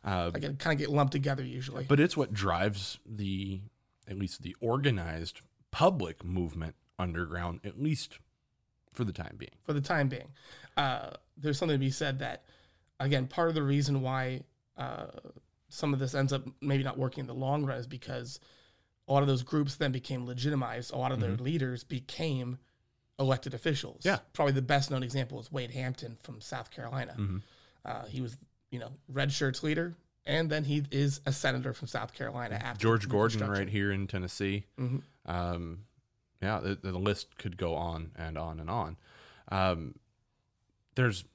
Uh, 0.03 0.31
it 0.33 0.59
kind 0.59 0.73
of 0.73 0.77
get 0.79 0.89
lumped 0.89 1.11
together 1.11 1.43
usually. 1.43 1.83
but 1.83 1.99
it's 1.99 2.15
what 2.15 2.33
drives 2.33 2.99
the, 3.05 3.59
at 4.07 4.17
least 4.17 4.41
the 4.43 4.55
organized 4.61 5.41
public 5.71 6.23
movement 6.23 6.75
underground, 6.97 7.59
at 7.65 7.81
least 7.81 8.19
for 8.93 9.03
the 9.03 9.11
time 9.13 9.35
being. 9.37 9.51
for 9.63 9.73
the 9.73 9.81
time 9.81 10.07
being. 10.07 10.29
Uh, 10.77 11.11
there's 11.37 11.57
something 11.57 11.75
to 11.75 11.79
be 11.79 11.91
said 11.91 12.19
that, 12.19 12.43
again, 12.99 13.27
part 13.27 13.49
of 13.49 13.55
the 13.55 13.63
reason 13.63 14.01
why 14.01 14.41
uh, 14.77 15.07
some 15.67 15.93
of 15.93 15.99
this 15.99 16.15
ends 16.15 16.31
up 16.33 16.43
maybe 16.61 16.83
not 16.83 16.97
working 16.97 17.21
in 17.21 17.27
the 17.27 17.33
long 17.33 17.65
run 17.65 17.77
is 17.77 17.85
because 17.87 18.39
a 19.07 19.13
lot 19.13 19.21
of 19.21 19.27
those 19.27 19.43
groups 19.43 19.75
then 19.75 19.91
became 19.91 20.25
legitimized. 20.25 20.93
A 20.93 20.97
lot 20.97 21.11
of 21.11 21.19
their 21.19 21.35
leaders 21.35 21.83
became 21.83 22.57
elected 23.19 23.53
officials. 23.53 24.01
Yeah. 24.05 24.19
Probably 24.33 24.53
the 24.53 24.61
best 24.61 24.89
known 24.91 25.03
example 25.03 25.39
is 25.39 25.51
Wade 25.51 25.71
Hampton 25.71 26.17
from 26.23 26.41
South 26.41 26.71
Carolina. 26.71 27.15
Uh, 27.85 28.05
he 28.05 28.21
was, 28.21 28.37
you 28.71 28.79
know, 28.79 28.91
red 29.07 29.31
shirts 29.31 29.61
leader. 29.63 29.93
And 30.25 30.49
then 30.49 30.63
he 30.63 30.83
is 30.91 31.21
a 31.25 31.31
senator 31.31 31.73
from 31.73 31.87
South 31.87 32.13
Carolina 32.13 32.55
after 32.55 32.81
George 32.81 33.09
Gordon, 33.09 33.49
right 33.49 33.67
here 33.69 33.91
in 33.91 34.05
Tennessee. 34.05 34.65
Mhm. 34.77 35.01
Um, 35.25 35.85
yeah, 36.41 36.59
the, 36.59 36.75
the 36.75 36.97
list 36.97 37.37
could 37.37 37.57
go 37.57 37.73
on 37.75 38.11
and 38.15 38.37
on 38.37 38.59
and 38.59 38.69
on. 38.69 38.97
Um, 39.51 39.95
there's 40.95 41.25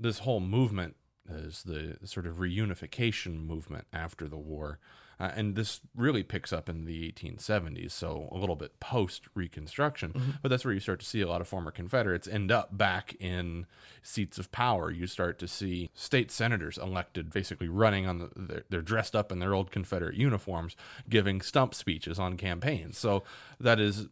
this 0.00 0.20
whole 0.20 0.40
movement 0.40 0.96
is 1.30 1.62
the 1.62 1.96
sort 2.04 2.26
of 2.26 2.36
reunification 2.36 3.46
movement 3.46 3.86
after 3.92 4.26
the 4.28 4.36
war. 4.38 4.78
Uh, 5.20 5.32
and 5.34 5.56
this 5.56 5.80
really 5.96 6.22
picks 6.22 6.52
up 6.52 6.68
in 6.68 6.84
the 6.84 7.12
1870s, 7.12 7.90
so 7.90 8.28
a 8.30 8.38
little 8.38 8.56
bit 8.56 8.78
post 8.80 9.22
Reconstruction. 9.34 10.36
But 10.42 10.48
that's 10.48 10.64
where 10.64 10.74
you 10.74 10.80
start 10.80 11.00
to 11.00 11.06
see 11.06 11.20
a 11.20 11.28
lot 11.28 11.40
of 11.40 11.48
former 11.48 11.70
Confederates 11.70 12.28
end 12.28 12.52
up 12.52 12.76
back 12.76 13.16
in 13.18 13.66
seats 14.02 14.38
of 14.38 14.52
power. 14.52 14.90
You 14.90 15.06
start 15.06 15.38
to 15.40 15.48
see 15.48 15.90
state 15.94 16.30
senators 16.30 16.78
elected, 16.78 17.32
basically 17.32 17.68
running 17.68 18.06
on 18.06 18.18
the. 18.18 18.30
They're, 18.36 18.64
they're 18.70 18.82
dressed 18.82 19.16
up 19.16 19.32
in 19.32 19.40
their 19.40 19.54
old 19.54 19.70
Confederate 19.70 20.14
uniforms, 20.14 20.76
giving 21.08 21.40
stump 21.40 21.74
speeches 21.74 22.18
on 22.18 22.36
campaigns. 22.36 22.96
So 22.98 23.24
that 23.60 23.80
is, 23.80 24.06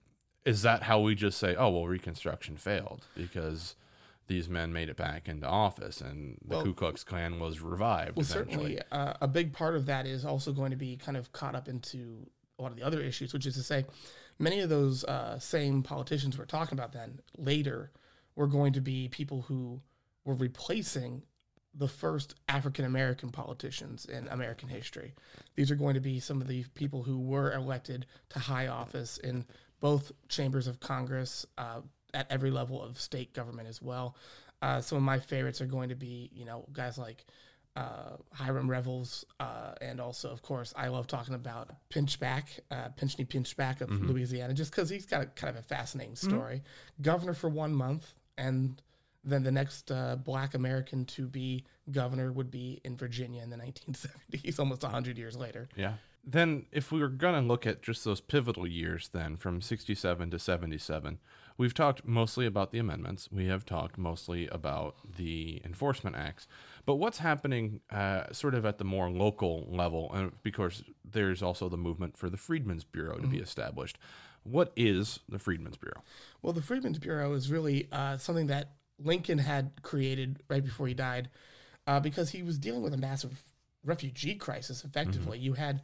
is 0.44 0.62
that 0.62 0.84
how 0.84 1.00
we 1.00 1.14
just 1.14 1.38
say, 1.38 1.54
oh 1.54 1.70
well, 1.70 1.86
Reconstruction 1.86 2.56
failed 2.56 3.06
because 3.14 3.76
these 4.26 4.48
men 4.48 4.72
made 4.72 4.88
it 4.88 4.96
back 4.96 5.28
into 5.28 5.46
office 5.46 6.00
and 6.00 6.38
the 6.44 6.56
Well- 6.56 6.64
Ku 6.64 6.74
Klux 6.74 7.04
Klan 7.04 7.38
was 7.38 7.60
revived? 7.60 8.16
Well, 8.16 8.24
certainly, 8.24 8.80
uh, 8.90 9.14
a 9.20 9.28
big 9.28 9.52
part 9.52 9.76
of 9.76 9.86
that 9.86 10.06
is 10.06 10.24
also 10.24 10.52
going 10.52 10.70
to 10.70 10.76
be 10.76 10.96
kind 10.96 11.16
of 11.16 11.32
caught 11.32 11.54
up 11.54 11.68
into 11.68 12.26
a 12.58 12.62
lot 12.62 12.72
of 12.72 12.76
the 12.76 12.82
other 12.84 13.00
issues, 13.00 13.32
which 13.32 13.46
is 13.46 13.54
to 13.54 13.62
say, 13.62 13.84
many 14.38 14.60
of 14.60 14.68
those 14.68 15.04
uh, 15.04 15.38
same 15.38 15.82
politicians 15.82 16.38
we're 16.38 16.44
talking 16.44 16.78
about 16.78 16.92
then 16.92 17.20
later 17.36 17.90
were 18.34 18.46
going 18.46 18.72
to 18.72 18.80
be 18.80 19.08
people 19.08 19.42
who 19.42 19.80
were 20.24 20.34
replacing 20.34 21.22
the 21.74 21.88
first 21.88 22.34
African 22.48 22.86
American 22.86 23.28
politicians 23.30 24.06
in 24.06 24.26
American 24.28 24.68
history. 24.68 25.14
These 25.56 25.70
are 25.70 25.74
going 25.74 25.94
to 25.94 26.00
be 26.00 26.20
some 26.20 26.40
of 26.40 26.48
the 26.48 26.64
people 26.74 27.02
who 27.02 27.18
were 27.18 27.52
elected 27.52 28.06
to 28.30 28.38
high 28.38 28.68
office 28.68 29.18
in 29.18 29.44
both 29.80 30.10
chambers 30.28 30.66
of 30.66 30.80
Congress, 30.80 31.44
uh, 31.58 31.82
at 32.16 32.26
every 32.30 32.50
level 32.50 32.82
of 32.82 32.98
state 32.98 33.32
government 33.34 33.68
as 33.68 33.80
well. 33.80 34.16
Uh, 34.62 34.80
some 34.80 34.96
of 34.96 35.04
my 35.04 35.18
favorites 35.18 35.60
are 35.60 35.66
going 35.66 35.90
to 35.90 35.94
be, 35.94 36.30
you 36.32 36.46
know, 36.46 36.64
guys 36.72 36.96
like 36.96 37.24
uh, 37.76 38.16
Hiram 38.32 38.70
Revels, 38.70 39.26
uh, 39.38 39.74
and 39.82 40.00
also, 40.00 40.30
of 40.30 40.40
course, 40.40 40.72
I 40.74 40.88
love 40.88 41.06
talking 41.06 41.34
about 41.34 41.70
Pinchback, 41.90 42.44
uh, 42.70 42.88
Pinckney 42.96 43.26
Pinchback 43.26 43.82
of 43.82 43.90
Louisiana, 43.90 44.54
just 44.54 44.70
because 44.70 44.88
he's 44.88 45.04
got 45.04 45.22
a 45.22 45.26
kind 45.26 45.54
of 45.54 45.62
a 45.62 45.66
fascinating 45.66 46.16
story. 46.16 46.62
Governor 47.02 47.34
for 47.34 47.50
one 47.50 47.74
month, 47.74 48.14
and 48.38 48.80
then 49.24 49.42
the 49.42 49.52
next 49.52 49.92
uh, 49.92 50.16
Black 50.16 50.54
American 50.54 51.04
to 51.04 51.26
be 51.26 51.64
governor 51.90 52.32
would 52.32 52.50
be 52.50 52.80
in 52.82 52.96
Virginia 52.96 53.42
in 53.42 53.50
the 53.50 53.56
1970s, 53.56 54.58
almost 54.58 54.82
100 54.82 55.18
years 55.18 55.36
later. 55.36 55.68
Yeah. 55.76 55.94
Then, 56.28 56.66
if 56.72 56.90
we 56.90 57.00
were 57.00 57.08
going 57.08 57.40
to 57.40 57.46
look 57.46 57.66
at 57.66 57.82
just 57.82 58.04
those 58.04 58.20
pivotal 58.20 58.66
years, 58.66 59.08
then 59.12 59.36
from 59.36 59.60
67 59.60 60.30
to 60.30 60.38
77, 60.40 61.18
we've 61.56 61.72
talked 61.72 62.04
mostly 62.04 62.46
about 62.46 62.72
the 62.72 62.80
amendments. 62.80 63.28
We 63.30 63.46
have 63.46 63.64
talked 63.64 63.96
mostly 63.96 64.48
about 64.48 64.96
the 65.16 65.62
enforcement 65.64 66.16
acts. 66.16 66.48
But 66.84 66.96
what's 66.96 67.18
happening 67.18 67.80
uh, 67.90 68.32
sort 68.32 68.54
of 68.54 68.66
at 68.66 68.78
the 68.78 68.84
more 68.84 69.08
local 69.08 69.68
level? 69.70 70.10
And 70.12 70.32
because 70.42 70.82
there's 71.04 71.42
also 71.42 71.68
the 71.68 71.76
movement 71.76 72.16
for 72.16 72.28
the 72.28 72.36
Freedmen's 72.36 72.84
Bureau 72.84 73.18
to 73.18 73.26
be 73.28 73.38
established. 73.38 73.96
What 74.42 74.72
is 74.76 75.20
the 75.28 75.38
Freedmen's 75.38 75.76
Bureau? 75.76 76.02
Well, 76.42 76.52
the 76.52 76.62
Freedmen's 76.62 76.98
Bureau 76.98 77.32
is 77.34 77.50
really 77.50 77.88
uh, 77.90 78.18
something 78.18 78.48
that 78.48 78.72
Lincoln 78.98 79.38
had 79.38 79.82
created 79.82 80.42
right 80.48 80.64
before 80.64 80.86
he 80.86 80.94
died, 80.94 81.30
uh, 81.86 82.00
because 82.00 82.30
he 82.30 82.42
was 82.42 82.58
dealing 82.58 82.82
with 82.82 82.94
a 82.94 82.98
massive 82.98 83.42
refugee 83.84 84.34
crisis. 84.34 84.84
Effectively, 84.84 85.38
you 85.38 85.54
had 85.54 85.82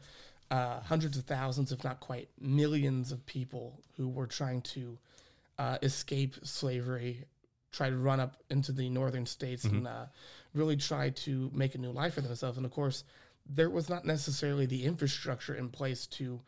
uh, 0.53 0.81
hundreds 0.81 1.17
of 1.17 1.25
thousands, 1.25 1.73
if 1.73 1.83
not 1.83 1.99
quite 2.01 2.29
millions, 2.39 3.11
of 3.11 3.25
people 3.25 3.81
who 3.97 4.07
were 4.07 4.27
trying 4.27 4.61
to 4.61 4.99
uh, 5.59 5.79
escape 5.83 6.35
slavery, 6.43 7.25
try 7.73 7.89
to 7.89 7.97
run 7.97 8.21
up 8.21 8.37
into 8.51 8.71
the 8.71 8.91
northern 8.91 9.25
states, 9.25 9.65
and 9.65 9.89
uh, 9.89 10.05
really 10.53 10.77
try 10.77 11.09
to 11.09 11.51
make 11.55 11.75
a 11.75 11.79
new 11.79 11.91
life 11.91 12.15
for 12.15 12.21
themselves. 12.21 12.59
And 12.59 12.67
of 12.67 12.73
course, 12.73 13.05
there 13.49 13.71
was 13.71 13.89
not 13.89 14.05
necessarily 14.05 14.67
the 14.67 14.85
infrastructure 14.85 15.55
in 15.55 15.71
place 15.71 16.07
to 16.19 16.39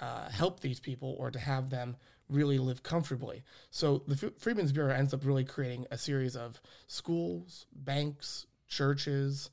uh, 0.00 0.28
help 0.30 0.58
these 0.58 0.80
people 0.80 1.14
or 1.20 1.30
to 1.30 1.38
have 1.38 1.70
them 1.70 1.96
really 2.28 2.58
live 2.58 2.82
comfortably. 2.82 3.44
So 3.70 4.02
the 4.08 4.18
F- 4.26 4.32
Freedmen's 4.38 4.72
Bureau 4.72 4.92
ends 4.92 5.14
up 5.14 5.24
really 5.24 5.44
creating 5.44 5.86
a 5.92 5.96
series 5.96 6.34
of 6.34 6.60
schools, 6.88 7.66
banks, 7.72 8.46
churches, 8.66 9.50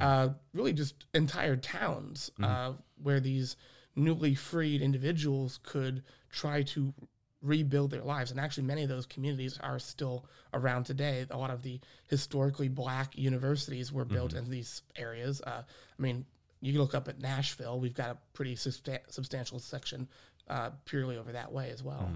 uh, 0.00 0.28
really 0.54 0.72
just 0.72 1.04
entire 1.14 1.56
towns 1.56 2.30
uh, 2.42 2.72
where 3.02 3.20
these 3.20 3.56
newly 3.94 4.34
freed 4.34 4.80
individuals 4.80 5.58
could 5.62 6.02
try 6.30 6.62
to 6.62 6.94
rebuild 7.42 7.90
their 7.90 8.02
lives. 8.02 8.30
And 8.30 8.40
actually, 8.40 8.64
many 8.64 8.82
of 8.84 8.88
those 8.88 9.04
communities 9.06 9.58
are 9.60 9.78
still 9.78 10.24
around 10.54 10.84
today. 10.84 11.26
A 11.30 11.36
lot 11.36 11.50
of 11.50 11.62
the 11.62 11.80
historically 12.08 12.68
black 12.68 13.18
universities 13.18 13.92
were 13.92 14.04
built 14.04 14.32
in 14.32 14.48
these 14.50 14.82
areas. 14.96 15.40
Uh, 15.42 15.62
I 15.98 16.02
mean, 16.02 16.24
you 16.60 16.72
can 16.72 16.80
look 16.80 16.94
up 16.94 17.08
at 17.08 17.20
Nashville. 17.20 17.80
We've 17.80 17.94
got 17.94 18.10
a 18.10 18.18
pretty 18.32 18.54
substan- 18.54 19.10
substantial 19.10 19.58
section 19.58 20.08
uh, 20.48 20.70
purely 20.84 21.16
over 21.18 21.32
that 21.32 21.52
way 21.52 21.70
as 21.70 21.82
well. 21.82 22.08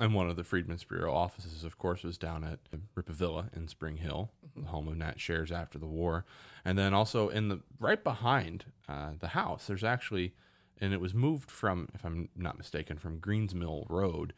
And 0.00 0.14
one 0.14 0.30
of 0.30 0.36
the 0.36 0.44
Freedmen's 0.44 0.84
Bureau 0.84 1.12
offices, 1.12 1.64
of 1.64 1.76
course, 1.76 2.02
was 2.02 2.16
down 2.16 2.44
at 2.44 2.58
Rippavilla 2.96 3.54
in 3.54 3.68
Spring 3.68 3.98
Hill, 3.98 4.30
the 4.56 4.68
home 4.68 4.88
of 4.88 4.96
Nat 4.96 5.18
Cheairs 5.18 5.52
after 5.52 5.78
the 5.78 5.86
war. 5.86 6.24
And 6.64 6.78
then 6.78 6.94
also 6.94 7.28
in 7.28 7.48
the 7.48 7.60
right 7.78 8.02
behind 8.02 8.64
uh, 8.88 9.10
the 9.20 9.28
house, 9.28 9.66
there's 9.66 9.84
actually, 9.84 10.32
and 10.80 10.94
it 10.94 11.00
was 11.00 11.12
moved 11.12 11.50
from, 11.50 11.88
if 11.94 12.04
I'm 12.04 12.30
not 12.34 12.56
mistaken, 12.56 12.96
from 12.96 13.20
Greensmill 13.20 13.84
Road. 13.90 14.32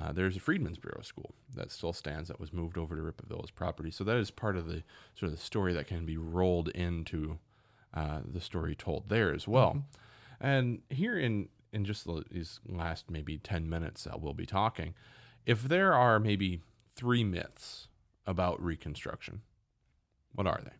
Uh, 0.00 0.12
there's 0.12 0.36
a 0.36 0.40
Freedmen's 0.40 0.78
Bureau 0.78 1.02
school 1.02 1.34
that 1.56 1.72
still 1.72 1.92
stands 1.92 2.28
that 2.28 2.38
was 2.38 2.52
moved 2.52 2.78
over 2.78 2.94
to 2.94 3.02
Rippavilla's 3.02 3.50
property. 3.50 3.90
So 3.90 4.04
that 4.04 4.16
is 4.16 4.30
part 4.30 4.56
of 4.56 4.66
the 4.66 4.84
sort 5.16 5.32
of 5.32 5.36
the 5.36 5.44
story 5.44 5.72
that 5.74 5.88
can 5.88 6.06
be 6.06 6.16
rolled 6.16 6.68
into 6.68 7.40
uh, 7.92 8.20
the 8.24 8.40
story 8.40 8.76
told 8.76 9.08
there 9.08 9.34
as 9.34 9.48
well. 9.48 9.82
And 10.40 10.82
here 10.88 11.18
in 11.18 11.48
in 11.72 11.84
just 11.84 12.06
these 12.30 12.60
last 12.66 13.10
maybe 13.10 13.38
ten 13.38 13.68
minutes 13.68 14.04
that 14.04 14.20
we'll 14.20 14.34
be 14.34 14.46
talking, 14.46 14.94
if 15.46 15.62
there 15.62 15.94
are 15.94 16.18
maybe 16.18 16.60
three 16.94 17.24
myths 17.24 17.88
about 18.26 18.62
Reconstruction, 18.62 19.42
what 20.34 20.46
are 20.46 20.60
they? 20.64 20.72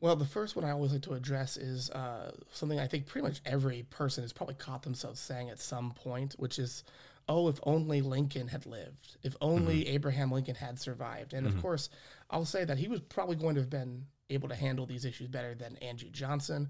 Well, 0.00 0.14
the 0.14 0.26
first 0.26 0.56
one 0.56 0.64
I 0.64 0.72
always 0.72 0.92
like 0.92 1.02
to 1.02 1.14
address 1.14 1.56
is 1.56 1.90
uh, 1.90 2.30
something 2.52 2.78
I 2.78 2.86
think 2.86 3.06
pretty 3.06 3.26
much 3.26 3.40
every 3.46 3.84
person 3.84 4.22
has 4.24 4.32
probably 4.32 4.56
caught 4.56 4.82
themselves 4.82 5.18
saying 5.20 5.48
at 5.48 5.58
some 5.58 5.92
point, 5.92 6.34
which 6.38 6.58
is, 6.58 6.84
oh, 7.28 7.48
if 7.48 7.58
only 7.62 8.02
Lincoln 8.02 8.46
had 8.46 8.66
lived, 8.66 9.16
if 9.22 9.34
only 9.40 9.88
Abraham 9.88 10.30
Lincoln 10.30 10.54
had 10.54 10.78
survived. 10.78 11.32
And 11.32 11.46
of 11.46 11.60
course, 11.62 11.88
I'll 12.30 12.44
say 12.44 12.64
that 12.64 12.76
he 12.76 12.88
was 12.88 13.00
probably 13.00 13.36
going 13.36 13.54
to 13.54 13.62
have 13.62 13.70
been 13.70 14.04
able 14.30 14.48
to 14.48 14.54
handle 14.54 14.86
these 14.86 15.04
issues 15.04 15.28
better 15.28 15.54
than 15.54 15.76
Andrew 15.76 16.08
Johnson, 16.10 16.68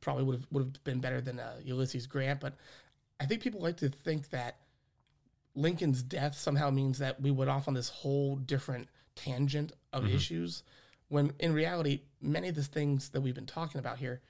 probably 0.00 0.24
would 0.24 0.36
have, 0.36 0.46
would 0.50 0.62
have 0.64 0.84
been 0.84 1.00
better 1.00 1.20
than 1.20 1.38
uh, 1.38 1.56
Ulysses 1.64 2.06
Grant. 2.06 2.40
But 2.40 2.54
I 3.20 3.26
think 3.26 3.42
people 3.42 3.60
like 3.60 3.76
to 3.78 3.88
think 3.88 4.30
that 4.30 4.56
Lincoln's 5.54 6.02
death 6.02 6.34
somehow 6.36 6.70
means 6.70 6.98
that 6.98 7.20
we 7.20 7.30
went 7.30 7.50
off 7.50 7.68
on 7.68 7.74
this 7.74 7.88
whole 7.88 8.36
different 8.36 8.88
tangent 9.14 9.72
of 9.92 10.04
issues, 10.14 10.62
when 11.08 11.32
in 11.38 11.52
reality, 11.52 12.00
many 12.20 12.48
of 12.48 12.54
the 12.54 12.62
things 12.64 13.10
that 13.10 13.20
we've 13.20 13.34
been 13.34 13.46
talking 13.46 13.78
about 13.78 13.98
here, 13.98 14.20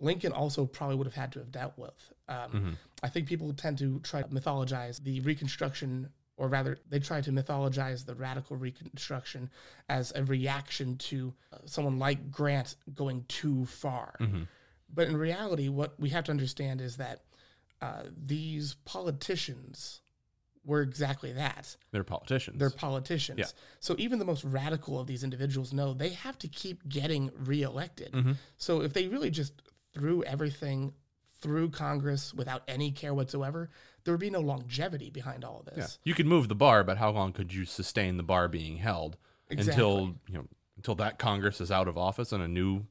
Lincoln 0.00 0.32
also 0.32 0.64
probably 0.64 0.96
would 0.96 1.06
have 1.06 1.14
had 1.14 1.32
to 1.32 1.38
have 1.40 1.52
dealt 1.52 1.76
with. 1.76 2.12
Um, 2.28 2.76
I 3.02 3.08
think 3.08 3.28
people 3.28 3.52
tend 3.52 3.78
to 3.78 4.00
try 4.00 4.22
to 4.22 4.28
mythologize 4.28 5.02
the 5.02 5.20
Reconstruction, 5.20 6.08
or 6.38 6.48
rather, 6.48 6.78
they 6.88 7.00
try 7.00 7.20
to 7.20 7.30
mythologize 7.30 8.06
the 8.06 8.14
radical 8.14 8.56
Reconstruction 8.56 9.50
as 9.88 10.12
a 10.14 10.24
reaction 10.24 10.96
to 10.96 11.34
uh, 11.52 11.58
someone 11.66 11.98
like 11.98 12.30
Grant 12.30 12.76
going 12.94 13.24
too 13.28 13.66
far. 13.66 14.14
But 14.92 15.08
in 15.08 15.16
reality, 15.16 15.68
what 15.68 15.98
we 15.98 16.08
have 16.10 16.24
to 16.24 16.30
understand 16.30 16.80
is 16.80 16.96
that 16.96 17.22
uh, 17.82 18.04
these 18.16 18.74
politicians 18.84 20.00
were 20.64 20.82
exactly 20.82 21.32
that. 21.32 21.76
They're 21.92 22.04
politicians. 22.04 22.58
They're 22.58 22.70
politicians. 22.70 23.38
Yeah. 23.38 23.46
So 23.80 23.94
even 23.98 24.18
the 24.18 24.24
most 24.24 24.44
radical 24.44 25.00
of 25.00 25.06
these 25.06 25.24
individuals 25.24 25.72
know 25.72 25.94
they 25.94 26.10
have 26.10 26.38
to 26.38 26.48
keep 26.48 26.88
getting 26.88 27.30
reelected. 27.36 28.12
Mm-hmm. 28.12 28.32
So 28.56 28.82
if 28.82 28.92
they 28.92 29.08
really 29.08 29.30
just 29.30 29.52
threw 29.92 30.22
everything 30.22 30.92
through 31.40 31.70
Congress 31.70 32.34
without 32.34 32.62
any 32.68 32.90
care 32.90 33.14
whatsoever, 33.14 33.70
there 34.08 34.14
would 34.14 34.20
be 34.20 34.30
no 34.30 34.40
longevity 34.40 35.10
behind 35.10 35.44
all 35.44 35.60
of 35.60 35.68
yeah. 35.70 35.82
this. 35.82 35.98
You 36.02 36.14
could 36.14 36.24
move 36.24 36.48
the 36.48 36.54
bar, 36.54 36.82
but 36.82 36.96
how 36.96 37.10
long 37.10 37.34
could 37.34 37.52
you 37.52 37.66
sustain 37.66 38.16
the 38.16 38.22
bar 38.22 38.48
being 38.48 38.78
held 38.78 39.18
until 39.50 40.14
you 40.26 40.34
know 40.38 40.46
until 40.78 40.94
that 40.94 41.18
Congress 41.18 41.60
is 41.60 41.70
out 41.70 41.88
of 41.88 41.98
office 41.98 42.32
and 42.32 42.42
a 42.42 42.48
new 42.48 42.86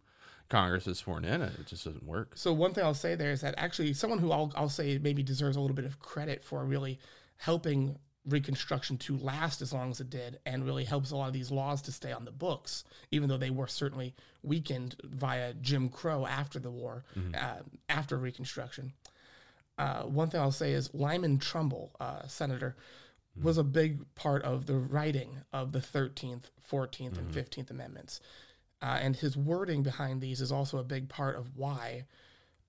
Congress 0.48 0.86
is 0.86 1.00
sworn 1.00 1.26
in? 1.26 1.42
It 1.42 1.66
just 1.66 1.86
doesn't 1.86 2.06
work. 2.06 2.34
So 2.36 2.54
one 2.54 2.76
thing 2.76 2.84
I'll 2.84 2.94
say 2.94 3.16
there 3.16 3.32
is 3.32 3.42
that 3.42 3.56
actually 3.58 3.94
someone 3.94 4.20
who 4.20 4.32
I'll, 4.32 4.54
I'll 4.56 4.70
say 4.70 5.00
maybe 5.00 5.24
deserves 5.24 5.58
a 5.58 5.60
little 5.60 5.76
bit 5.76 5.86
of 5.86 6.00
credit 6.00 6.44
for 6.44 6.64
really 6.64 7.00
helping 7.38 7.98
Reconstruction 8.28 8.98
to 8.98 9.18
last 9.18 9.62
as 9.62 9.74
long 9.74 9.90
as 9.90 10.02
it 10.02 10.12
did, 10.12 10.38
and 10.46 10.66
really 10.66 10.84
helps 10.84 11.10
a 11.10 11.16
lot 11.16 11.28
of 11.28 11.34
these 11.34 11.50
laws 11.50 11.82
to 11.84 11.92
stay 11.92 12.12
on 12.12 12.26
the 12.26 12.32
books, 12.32 12.84
even 13.10 13.28
though 13.28 13.38
they 13.38 13.52
were 13.52 13.68
certainly 13.68 14.14
weakened 14.44 14.98
via 15.04 15.54
Jim 15.56 15.88
Crow 15.90 16.28
after 16.28 16.60
the 16.60 16.70
war, 16.70 17.06
uh, 17.36 17.62
after 17.88 18.18
Reconstruction. 18.18 18.92
Uh, 19.77 20.03
one 20.03 20.29
thing 20.29 20.41
I'll 20.41 20.51
say 20.51 20.74
is 20.74 20.93
Lyman 20.93 21.38
Trumbull, 21.39 21.91
uh, 22.00 22.25
senator, 22.27 22.75
was 23.41 23.57
a 23.60 23.63
big 23.63 24.03
part 24.15 24.41
of 24.43 24.65
the 24.65 24.75
writing 24.75 25.38
of 25.53 25.72
the 25.72 25.79
13th, 25.79 26.46
14th, 26.72 27.17
and 27.17 27.31
15th 27.31 27.69
Amendments. 27.69 28.19
Uh, 28.81 28.98
and 29.01 29.15
his 29.15 29.38
wording 29.38 29.84
behind 29.84 30.22
these 30.22 30.41
is 30.41 30.51
also 30.51 30.77
a 30.79 30.84
big 30.84 31.07
part 31.10 31.36
of 31.36 31.55
why 31.55 32.05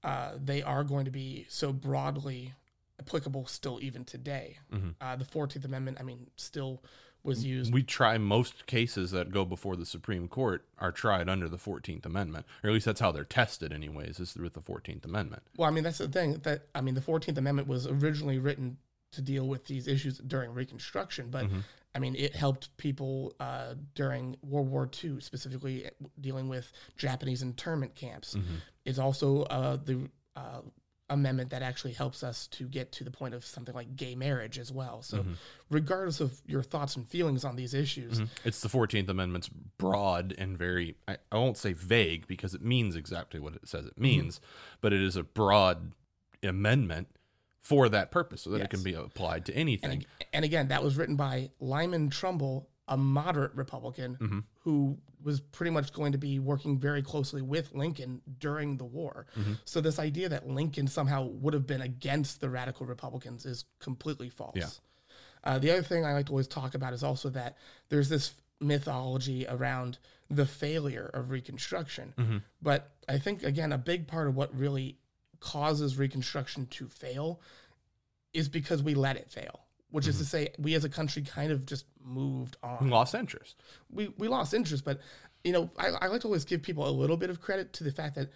uh, 0.04 0.32
they 0.42 0.62
are 0.62 0.84
going 0.84 1.04
to 1.06 1.10
be 1.10 1.46
so 1.48 1.72
broadly 1.72 2.52
applicable 3.00 3.46
still 3.46 3.78
even 3.80 4.04
today. 4.04 4.58
Uh, 5.00 5.16
the 5.16 5.24
14th 5.24 5.64
Amendment, 5.64 5.96
I 6.00 6.02
mean, 6.02 6.26
still 6.36 6.82
was 7.28 7.44
used. 7.44 7.73
We 7.73 7.85
try 7.85 8.18
most 8.18 8.66
cases 8.66 9.12
that 9.12 9.30
go 9.30 9.44
before 9.44 9.76
the 9.76 9.87
Supreme 9.87 10.26
Court 10.26 10.64
are 10.78 10.90
tried 10.90 11.28
under 11.28 11.49
the 11.49 11.58
Fourteenth 11.58 12.04
Amendment, 12.04 12.47
or 12.64 12.70
at 12.70 12.75
least 12.75 12.87
that's 12.87 13.00
how 13.00 13.12
they're 13.12 13.25
tested, 13.25 13.73
anyways. 13.73 14.18
Is 14.18 14.35
with 14.35 14.54
the 14.54 14.61
Fourteenth 14.61 15.04
Amendment. 15.04 15.42
Well, 15.56 15.68
I 15.68 15.73
mean, 15.73 15.85
that's 15.85 15.99
the 15.99 16.08
thing 16.08 16.40
that 16.42 16.66
I 16.75 16.80
mean, 16.80 16.94
the 16.94 17.00
Fourteenth 17.00 17.38
Amendment 17.38 17.68
was 17.68 17.87
originally 17.87 18.38
written 18.38 18.78
to 19.12 19.23
deal 19.23 19.47
with 19.47 19.66
these 19.66 19.87
issues 19.87 20.18
during 20.18 20.52
Reconstruction, 20.52 21.30
but 21.30 21.47
I 21.94 21.99
mean, 22.00 22.14
it 22.16 22.37
helped 22.37 22.76
people 22.76 23.35
uh, 23.40 23.75
during 23.94 24.37
World 24.42 24.68
War 24.68 24.88
II, 25.02 25.20
specifically 25.20 25.87
uh, 25.87 25.90
dealing 26.20 26.49
with 26.49 26.70
Japanese 26.97 27.42
internment 27.42 27.94
camps. 27.94 28.37
It's 28.85 28.99
also 28.99 29.42
uh, 29.44 29.76
the 29.76 30.08
uh, 30.37 30.61
amendment 31.10 31.50
that 31.50 31.62
actually 31.62 31.92
helps 31.92 32.22
us 32.22 32.46
to 32.48 32.64
get 32.64 32.92
to 32.92 33.04
the 33.04 33.10
point 33.10 33.34
of 33.34 33.44
something 33.44 33.74
like 33.74 33.96
gay 33.96 34.14
marriage 34.14 34.58
as 34.58 34.70
well. 34.70 35.02
So, 35.02 35.18
mm-hmm. 35.18 35.32
regardless 35.70 36.20
of 36.20 36.40
your 36.46 36.62
thoughts 36.62 36.96
and 36.96 37.06
feelings 37.06 37.44
on 37.44 37.56
these 37.56 37.74
issues, 37.74 38.14
mm-hmm. 38.14 38.24
It's 38.44 38.60
the 38.60 38.68
Fourteenth 38.68 39.08
Amendment's 39.08 39.48
broad 39.48 40.34
and 40.36 40.58
very, 40.58 40.96
I, 41.06 41.16
I 41.32 41.36
won't 41.36 41.56
say 41.56 41.72
vague 41.72 42.26
because 42.26 42.54
it 42.54 42.62
means 42.62 42.96
exactly 42.96 43.40
what 43.40 43.54
it 43.54 43.68
says 43.68 43.86
it 43.86 43.92
mm-hmm. 43.92 44.02
means, 44.02 44.40
but 44.80 44.92
it 44.92 45.02
is 45.02 45.16
a 45.16 45.22
broad 45.22 45.92
amendment 46.42 47.08
for 47.62 47.88
that 47.88 48.10
purpose 48.10 48.42
so 48.42 48.50
that 48.50 48.62
it 48.62 48.70
can 48.70 48.82
be 48.82 48.94
applied 48.94 49.44
to 49.46 49.54
anything. 49.54 50.06
and 50.32 50.44
again, 50.44 50.68
that 50.68 50.82
was 50.82 50.96
written 50.96 51.16
by 51.16 51.50
Lyman 51.60 52.08
Trumbull, 52.08 52.68
a 52.88 52.97
moderate 52.97 53.54
Republican 53.54 54.16
mm-hmm. 54.21 54.38
who 54.61 54.99
was 55.23 55.40
pretty 55.40 55.71
much 55.71 55.92
going 55.92 56.12
to 56.12 56.18
be 56.18 56.38
working 56.38 56.78
very 56.78 57.02
closely 57.02 57.42
with 57.42 57.75
Lincoln 57.75 58.21
during 58.38 58.76
the 58.76 58.85
war. 58.85 59.26
Mm-hmm. 59.38 59.54
So 59.64 59.80
this 59.80 59.99
idea 59.99 60.28
that 60.30 60.49
Lincoln 60.49 60.88
somehow 60.88 61.25
would 61.25 61.54
have 61.54 61.66
been 61.66 61.83
against 61.83 62.40
the 62.40 62.49
radical 62.49 62.87
Republicans 62.87 63.45
is 63.47 63.64
completely 63.80 64.30
false. 64.30 64.57
Yeah. 64.57 64.68
Uh, 65.45 65.59
the 65.59 65.71
other 65.71 65.83
thing 65.83 66.04
I 66.04 66.14
like 66.14 66.26
to 66.26 66.33
always 66.33 66.49
talk 66.49 66.75
about 66.75 66.92
is 66.92 67.02
also 67.02 67.28
that 67.30 67.57
there's 67.88 68.09
this 68.09 68.33
mythology 68.61 69.47
around 69.49 69.99
the 70.30 70.47
failure 70.47 71.11
of 71.14 71.30
Reconstruction. 71.30 72.12
Mm-hmm. 72.18 72.37
But 72.61 72.90
I 73.09 73.18
think, 73.18 73.42
again, 73.42 73.73
a 73.73 73.78
big 73.78 74.07
part 74.07 74.28
of 74.28 74.37
what 74.37 74.57
really 74.59 74.99
causes 75.40 75.97
Reconstruction 75.97 76.66
to 76.66 76.88
fail 76.88 77.40
is 78.33 78.49
because 78.49 78.83
we 78.83 78.95
let 78.95 79.16
it 79.16 79.30
fail, 79.30 79.61
which 79.90 80.07
is 80.07 80.18
to 80.18 80.25
mm-hmm. 80.25 80.30
say, 80.30 80.52
we 80.59 80.75
as 80.75 80.85
a 80.85 80.88
country 80.88 81.23
kind 81.23 81.50
of 81.50 81.64
just 81.66 81.87
moved 82.02 82.57
on. 82.62 82.90
Lost 82.90 83.14
interest. 83.14 83.62
We, 83.90 84.12
we 84.18 84.28
lost 84.28 84.54
interest, 84.54 84.85
but 84.85 85.00
you 85.45 85.52
know, 85.52 85.71
I, 85.78 85.88
I 85.88 86.07
like 86.09 86.23
to 86.23 86.26
always 86.26 86.45
give 86.45 86.62
people 86.62 86.88
a 86.88 86.90
little 86.90 87.16
bit 87.16 87.30
of 87.30 87.40
credit 87.40 87.73
to 87.75 87.85
the 87.85 87.92
fact 87.92 88.16
that 88.16 88.30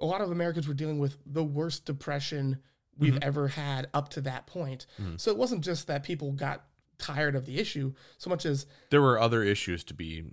a 0.00 0.06
lot 0.06 0.20
of 0.20 0.30
Americans 0.30 0.66
were 0.66 0.74
dealing 0.74 0.98
with 0.98 1.16
the 1.26 1.44
worst 1.44 1.84
depression 1.84 2.58
we've 2.98 3.14
mm-hmm. 3.14 3.22
ever 3.22 3.48
had 3.48 3.88
up 3.94 4.08
to 4.10 4.20
that 4.22 4.46
point. 4.46 4.86
Mm-hmm. 5.00 5.16
So 5.16 5.30
it 5.30 5.36
wasn't 5.36 5.62
just 5.62 5.86
that 5.86 6.02
people 6.02 6.32
got 6.32 6.64
tired 6.98 7.34
of 7.34 7.46
the 7.46 7.58
issue 7.58 7.92
so 8.18 8.30
much 8.30 8.46
as 8.46 8.66
There 8.90 9.02
were 9.02 9.18
other 9.18 9.42
issues 9.42 9.84
to 9.84 9.94
be 9.94 10.24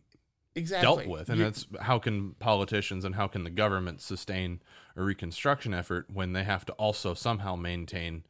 exactly 0.56 0.86
dealt 0.86 1.08
with, 1.08 1.30
and 1.30 1.40
You- 1.40 1.46
that's 1.46 1.68
how 1.82 2.00
can 2.00 2.34
politicians 2.40 3.06
and 3.06 3.16
how 3.16 3.28
can 3.28 3.44
the 3.44 3.50
government 3.50 4.02
sustain 4.02 4.62
a 4.96 5.04
reconstruction 5.04 5.74
effort 5.74 6.08
when 6.12 6.34
they 6.34 6.44
have 6.44 6.66
to 6.66 6.74
also 6.74 7.14
somehow 7.14 7.56
maintain 7.56 8.24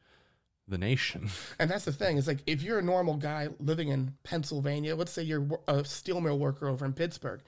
the 0.68 0.78
nation. 0.78 1.28
And 1.58 1.70
that's 1.70 1.84
the 1.84 1.92
thing. 1.92 2.16
It's 2.18 2.26
like 2.26 2.42
if 2.46 2.62
you're 2.62 2.78
a 2.78 2.82
normal 2.82 3.16
guy 3.16 3.48
living 3.58 3.88
in 3.88 4.14
Pennsylvania, 4.22 4.94
let's 4.96 5.12
say 5.12 5.22
you're 5.22 5.46
a 5.68 5.84
steel 5.84 6.20
mill 6.20 6.38
worker 6.38 6.68
over 6.68 6.84
in 6.84 6.92
Pittsburgh. 6.92 7.42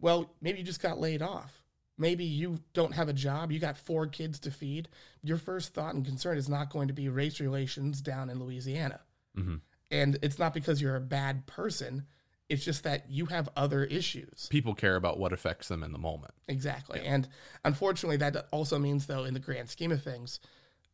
Well, 0.00 0.30
maybe 0.40 0.58
you 0.58 0.64
just 0.64 0.82
got 0.82 1.00
laid 1.00 1.22
off. 1.22 1.62
Maybe 1.96 2.24
you 2.24 2.60
don't 2.74 2.94
have 2.94 3.08
a 3.08 3.12
job. 3.12 3.50
You 3.50 3.58
got 3.58 3.76
four 3.76 4.06
kids 4.06 4.38
to 4.40 4.52
feed. 4.52 4.88
Your 5.24 5.36
first 5.38 5.74
thought 5.74 5.94
and 5.94 6.04
concern 6.04 6.38
is 6.38 6.48
not 6.48 6.70
going 6.70 6.86
to 6.88 6.94
be 6.94 7.08
race 7.08 7.40
relations 7.40 8.00
down 8.00 8.30
in 8.30 8.38
Louisiana. 8.38 9.00
Mhm. 9.36 9.60
And 9.90 10.18
it's 10.22 10.38
not 10.38 10.54
because 10.54 10.80
you're 10.80 10.94
a 10.96 11.00
bad 11.00 11.46
person. 11.46 12.06
It's 12.48 12.64
just 12.64 12.84
that 12.84 13.10
you 13.10 13.26
have 13.26 13.48
other 13.56 13.84
issues. 13.84 14.46
People 14.50 14.74
care 14.74 14.96
about 14.96 15.18
what 15.18 15.32
affects 15.32 15.68
them 15.68 15.82
in 15.82 15.92
the 15.92 15.98
moment. 15.98 16.32
Exactly. 16.46 17.00
And 17.00 17.28
unfortunately, 17.64 18.16
that 18.18 18.46
also 18.52 18.78
means, 18.78 19.06
though, 19.06 19.24
in 19.24 19.34
the 19.34 19.40
grand 19.40 19.68
scheme 19.68 19.90
of 19.92 20.02
things, 20.02 20.40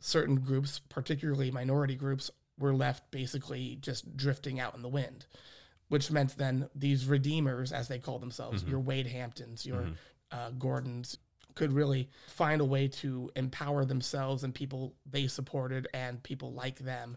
certain 0.04 0.36
groups, 0.36 0.80
particularly 0.90 1.50
minority 1.50 1.94
groups, 1.94 2.30
were 2.58 2.74
left 2.74 3.10
basically 3.10 3.78
just 3.80 4.16
drifting 4.18 4.60
out 4.60 4.74
in 4.74 4.82
the 4.82 4.88
wind, 4.88 5.24
which 5.88 6.10
meant 6.10 6.36
then 6.36 6.68
these 6.74 7.06
redeemers, 7.06 7.72
as 7.72 7.88
they 7.88 7.98
call 7.98 8.18
themselves, 8.18 8.60
mm-hmm. 8.60 8.70
your 8.70 8.80
Wade 8.80 9.06
Hamptons, 9.06 9.64
your 9.64 9.80
mm-hmm. 9.80 9.92
uh, 10.30 10.50
Gordons, 10.58 11.16
could 11.54 11.72
really 11.72 12.10
find 12.28 12.60
a 12.60 12.64
way 12.64 12.86
to 12.86 13.30
empower 13.34 13.86
themselves 13.86 14.44
and 14.44 14.54
people 14.54 14.94
they 15.10 15.26
supported 15.26 15.88
and 15.94 16.22
people 16.22 16.52
like 16.52 16.80
them. 16.80 17.16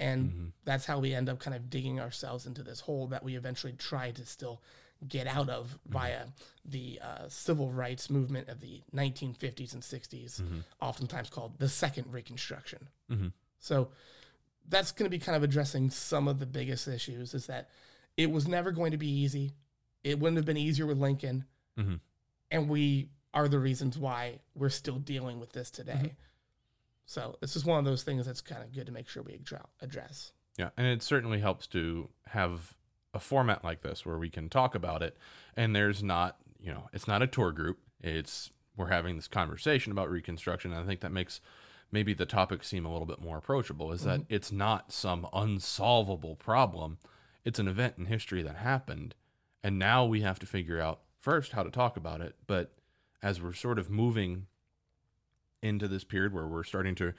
And 0.00 0.30
mm-hmm. 0.30 0.46
that's 0.64 0.84
how 0.84 0.98
we 0.98 1.14
end 1.14 1.28
up 1.28 1.38
kind 1.38 1.54
of 1.54 1.70
digging 1.70 2.00
ourselves 2.00 2.46
into 2.46 2.64
this 2.64 2.80
hole 2.80 3.06
that 3.08 3.22
we 3.22 3.36
eventually 3.36 3.74
try 3.74 4.10
to 4.10 4.26
still 4.26 4.62
get 5.08 5.26
out 5.26 5.48
of 5.48 5.78
via 5.88 6.26
the 6.64 6.98
uh, 7.02 7.28
civil 7.28 7.70
rights 7.70 8.10
movement 8.10 8.48
of 8.48 8.60
the 8.60 8.82
1950s 8.94 9.74
and 9.74 9.82
60s, 9.82 10.42
oftentimes 10.80 11.30
called 11.30 11.58
the 11.58 11.68
Second 11.68 12.12
Reconstruction. 12.12 12.88
Mhm. 13.10 13.32
So 13.58 13.90
that's 14.68 14.92
going 14.92 15.04
to 15.06 15.10
be 15.10 15.18
kind 15.18 15.36
of 15.36 15.42
addressing 15.42 15.90
some 15.90 16.28
of 16.28 16.38
the 16.38 16.46
biggest 16.46 16.88
issues 16.88 17.34
is 17.34 17.46
that 17.46 17.70
it 18.16 18.30
was 18.30 18.48
never 18.48 18.72
going 18.72 18.90
to 18.92 18.96
be 18.96 19.08
easy. 19.08 19.52
It 20.02 20.18
wouldn't 20.18 20.36
have 20.36 20.46
been 20.46 20.56
easier 20.56 20.86
with 20.86 20.98
Lincoln. 20.98 21.44
Mhm. 21.76 22.00
And 22.50 22.68
we 22.68 23.10
are 23.34 23.48
the 23.48 23.58
reasons 23.58 23.98
why 23.98 24.40
we're 24.54 24.70
still 24.70 24.98
dealing 24.98 25.38
with 25.38 25.52
this 25.52 25.70
today. 25.70 26.16
So 27.04 27.36
this 27.40 27.54
is 27.54 27.64
one 27.64 27.78
of 27.78 27.84
those 27.84 28.02
things 28.02 28.26
that's 28.26 28.40
kind 28.40 28.62
of 28.62 28.72
good 28.72 28.86
to 28.86 28.92
make 28.92 29.08
sure 29.08 29.22
we 29.22 29.34
address. 29.80 30.32
Yeah, 30.56 30.70
and 30.76 30.86
it 30.86 31.02
certainly 31.02 31.38
helps 31.38 31.66
to 31.68 32.08
have 32.28 32.74
a 33.14 33.20
format 33.20 33.64
like 33.64 33.82
this 33.82 34.04
where 34.04 34.18
we 34.18 34.30
can 34.30 34.48
talk 34.48 34.74
about 34.74 35.02
it 35.02 35.16
and 35.56 35.74
there's 35.74 36.02
not, 36.02 36.36
you 36.60 36.72
know, 36.72 36.88
it's 36.92 37.08
not 37.08 37.22
a 37.22 37.26
tour 37.26 37.52
group. 37.52 37.78
It's 38.00 38.50
we're 38.76 38.88
having 38.88 39.16
this 39.16 39.28
conversation 39.28 39.92
about 39.92 40.10
reconstruction 40.10 40.72
and 40.72 40.80
I 40.80 40.86
think 40.86 41.00
that 41.00 41.12
makes 41.12 41.40
maybe 41.90 42.12
the 42.12 42.26
topic 42.26 42.64
seem 42.64 42.84
a 42.84 42.92
little 42.92 43.06
bit 43.06 43.20
more 43.20 43.38
approachable 43.38 43.92
is 43.92 44.02
that 44.02 44.20
mm-hmm. 44.20 44.34
it's 44.34 44.52
not 44.52 44.92
some 44.92 45.26
unsolvable 45.32 46.36
problem. 46.36 46.98
It's 47.44 47.58
an 47.58 47.68
event 47.68 47.94
in 47.96 48.06
history 48.06 48.42
that 48.42 48.56
happened 48.56 49.14
and 49.62 49.78
now 49.78 50.04
we 50.04 50.20
have 50.20 50.38
to 50.40 50.46
figure 50.46 50.80
out 50.80 51.00
first 51.20 51.52
how 51.52 51.62
to 51.62 51.70
talk 51.70 51.96
about 51.96 52.20
it, 52.20 52.36
but 52.46 52.72
as 53.22 53.40
we're 53.40 53.52
sort 53.52 53.78
of 53.78 53.90
moving 53.90 54.46
into 55.62 55.88
this 55.88 56.04
period 56.04 56.32
where 56.32 56.46
we're 56.46 56.62
starting 56.62 56.94
to 56.94 57.14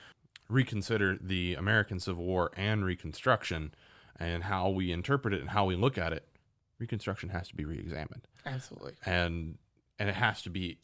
reconsider 0.50 1.17
the 1.19 1.56
American 1.56 2.00
Civil 2.00 2.23
War 2.23 2.52
and 2.56 2.86
Reconstruction 2.86 3.73
and 4.19 4.43
how 4.43 4.69
we 4.69 4.91
interpret 4.91 5.34
it 5.34 5.41
and 5.41 5.49
how 5.49 5.65
we 5.65 5.75
look 5.75 5.97
at 5.97 6.13
it, 6.13 6.27
Reconstruction 6.80 7.30
has 7.30 7.47
to 7.47 7.56
be 7.56 7.65
reexamined. 7.65 8.27
Absolutely. 8.45 8.93
And 9.06 9.58
and 9.99 10.10
it 10.10 10.15
has 10.15 10.41
to 10.43 10.49
be 10.49 10.80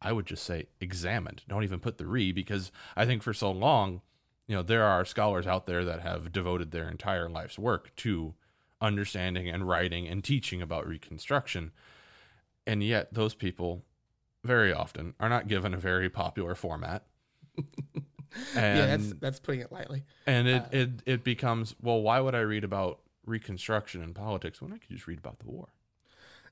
I 0.00 0.12
would 0.12 0.26
just 0.26 0.44
say 0.44 0.66
examined. 0.80 1.42
Don't 1.48 1.64
even 1.64 1.80
put 1.80 1.98
the 1.98 2.06
re 2.06 2.32
because 2.32 2.70
I 2.96 3.04
think 3.04 3.22
for 3.22 3.32
so 3.32 3.50
long, 3.50 4.00
you 4.46 4.54
know, 4.54 4.62
there 4.62 4.84
are 4.84 5.04
scholars 5.04 5.46
out 5.46 5.66
there 5.66 5.84
that 5.84 6.00
have 6.00 6.32
devoted 6.32 6.70
their 6.70 6.88
entire 6.88 7.28
life's 7.28 7.58
work 7.58 7.94
to 7.96 8.34
understanding 8.80 9.48
and 9.48 9.68
writing 9.68 10.06
and 10.06 10.22
teaching 10.22 10.62
about 10.62 10.86
Reconstruction. 10.86 11.72
And 12.66 12.82
yet 12.82 13.12
those 13.12 13.34
people 13.34 13.84
very 14.44 14.72
often 14.72 15.14
are 15.18 15.28
not 15.28 15.48
given 15.48 15.74
a 15.74 15.78
very 15.78 16.08
popular 16.08 16.54
format. 16.54 17.04
yeah, 18.54 18.86
that's 18.86 19.12
that's 19.20 19.40
putting 19.40 19.60
it 19.60 19.70
lightly. 19.72 20.04
and 20.26 20.46
it, 20.48 20.62
it 20.72 20.90
it 21.06 21.24
becomes 21.24 21.74
well 21.82 22.00
why 22.02 22.20
would 22.20 22.34
i 22.34 22.40
read 22.40 22.64
about 22.64 23.00
reconstruction 23.26 24.02
and 24.02 24.14
politics 24.14 24.60
when 24.62 24.72
i 24.72 24.78
could 24.78 24.90
just 24.90 25.06
read 25.06 25.18
about 25.18 25.38
the 25.38 25.46
war 25.46 25.68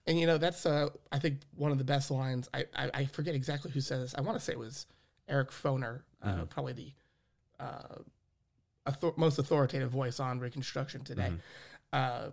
And 0.06 0.20
you 0.20 0.26
know, 0.26 0.38
that's 0.38 0.66
uh 0.66 0.88
I 1.10 1.18
think 1.18 1.40
one 1.56 1.72
of 1.72 1.78
the 1.78 1.84
best 1.84 2.10
lines. 2.10 2.48
I 2.54 2.64
I, 2.76 2.90
I 2.94 3.04
forget 3.06 3.34
exactly 3.34 3.70
who 3.72 3.80
said 3.80 4.00
this. 4.02 4.14
I 4.16 4.20
want 4.20 4.38
to 4.38 4.44
say 4.44 4.52
it 4.52 4.58
was 4.58 4.86
Eric 5.28 5.50
Foner, 5.50 6.02
uh, 6.22 6.44
probably 6.44 6.72
the 6.74 6.92
uh, 7.58 7.98
author- 8.86 9.12
most 9.16 9.38
authoritative 9.38 9.90
voice 9.90 10.20
on 10.20 10.38
Reconstruction 10.38 11.02
today. 11.02 11.32
Uh, 11.92 12.28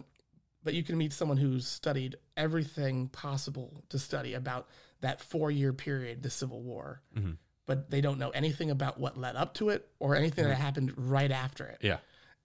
but 0.63 0.73
you 0.75 0.83
can 0.83 0.97
meet 0.97 1.11
someone 1.13 1.37
who's 1.37 1.67
studied 1.67 2.15
everything 2.37 3.07
possible 3.09 3.83
to 3.89 3.97
study 3.99 4.35
about 4.35 4.67
that 5.01 5.19
four 5.21 5.49
year 5.51 5.73
period, 5.73 6.21
the 6.21 6.29
Civil 6.29 6.61
War, 6.61 7.01
Mhm. 7.17 7.37
But 7.65 7.89
they 7.89 8.01
don't 8.01 8.19
know 8.19 8.29
anything 8.31 8.69
about 8.71 8.99
what 8.99 9.17
led 9.17 9.35
up 9.35 9.53
to 9.55 9.69
it 9.69 9.87
or 9.99 10.15
anything 10.15 10.45
that 10.45 10.57
happened 10.57 10.93
right 10.97 11.31
after 11.31 11.65
it. 11.65 11.77
yeah 11.81 11.97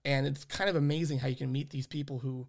And 0.05 0.25
it's 0.27 0.45
kind 0.45 0.69
of 0.69 0.75
amazing 0.75 1.19
how 1.19 1.27
you 1.27 1.35
can 1.35 1.51
meet 1.51 1.69
these 1.69 1.87
people 1.87 2.19
who 2.19 2.47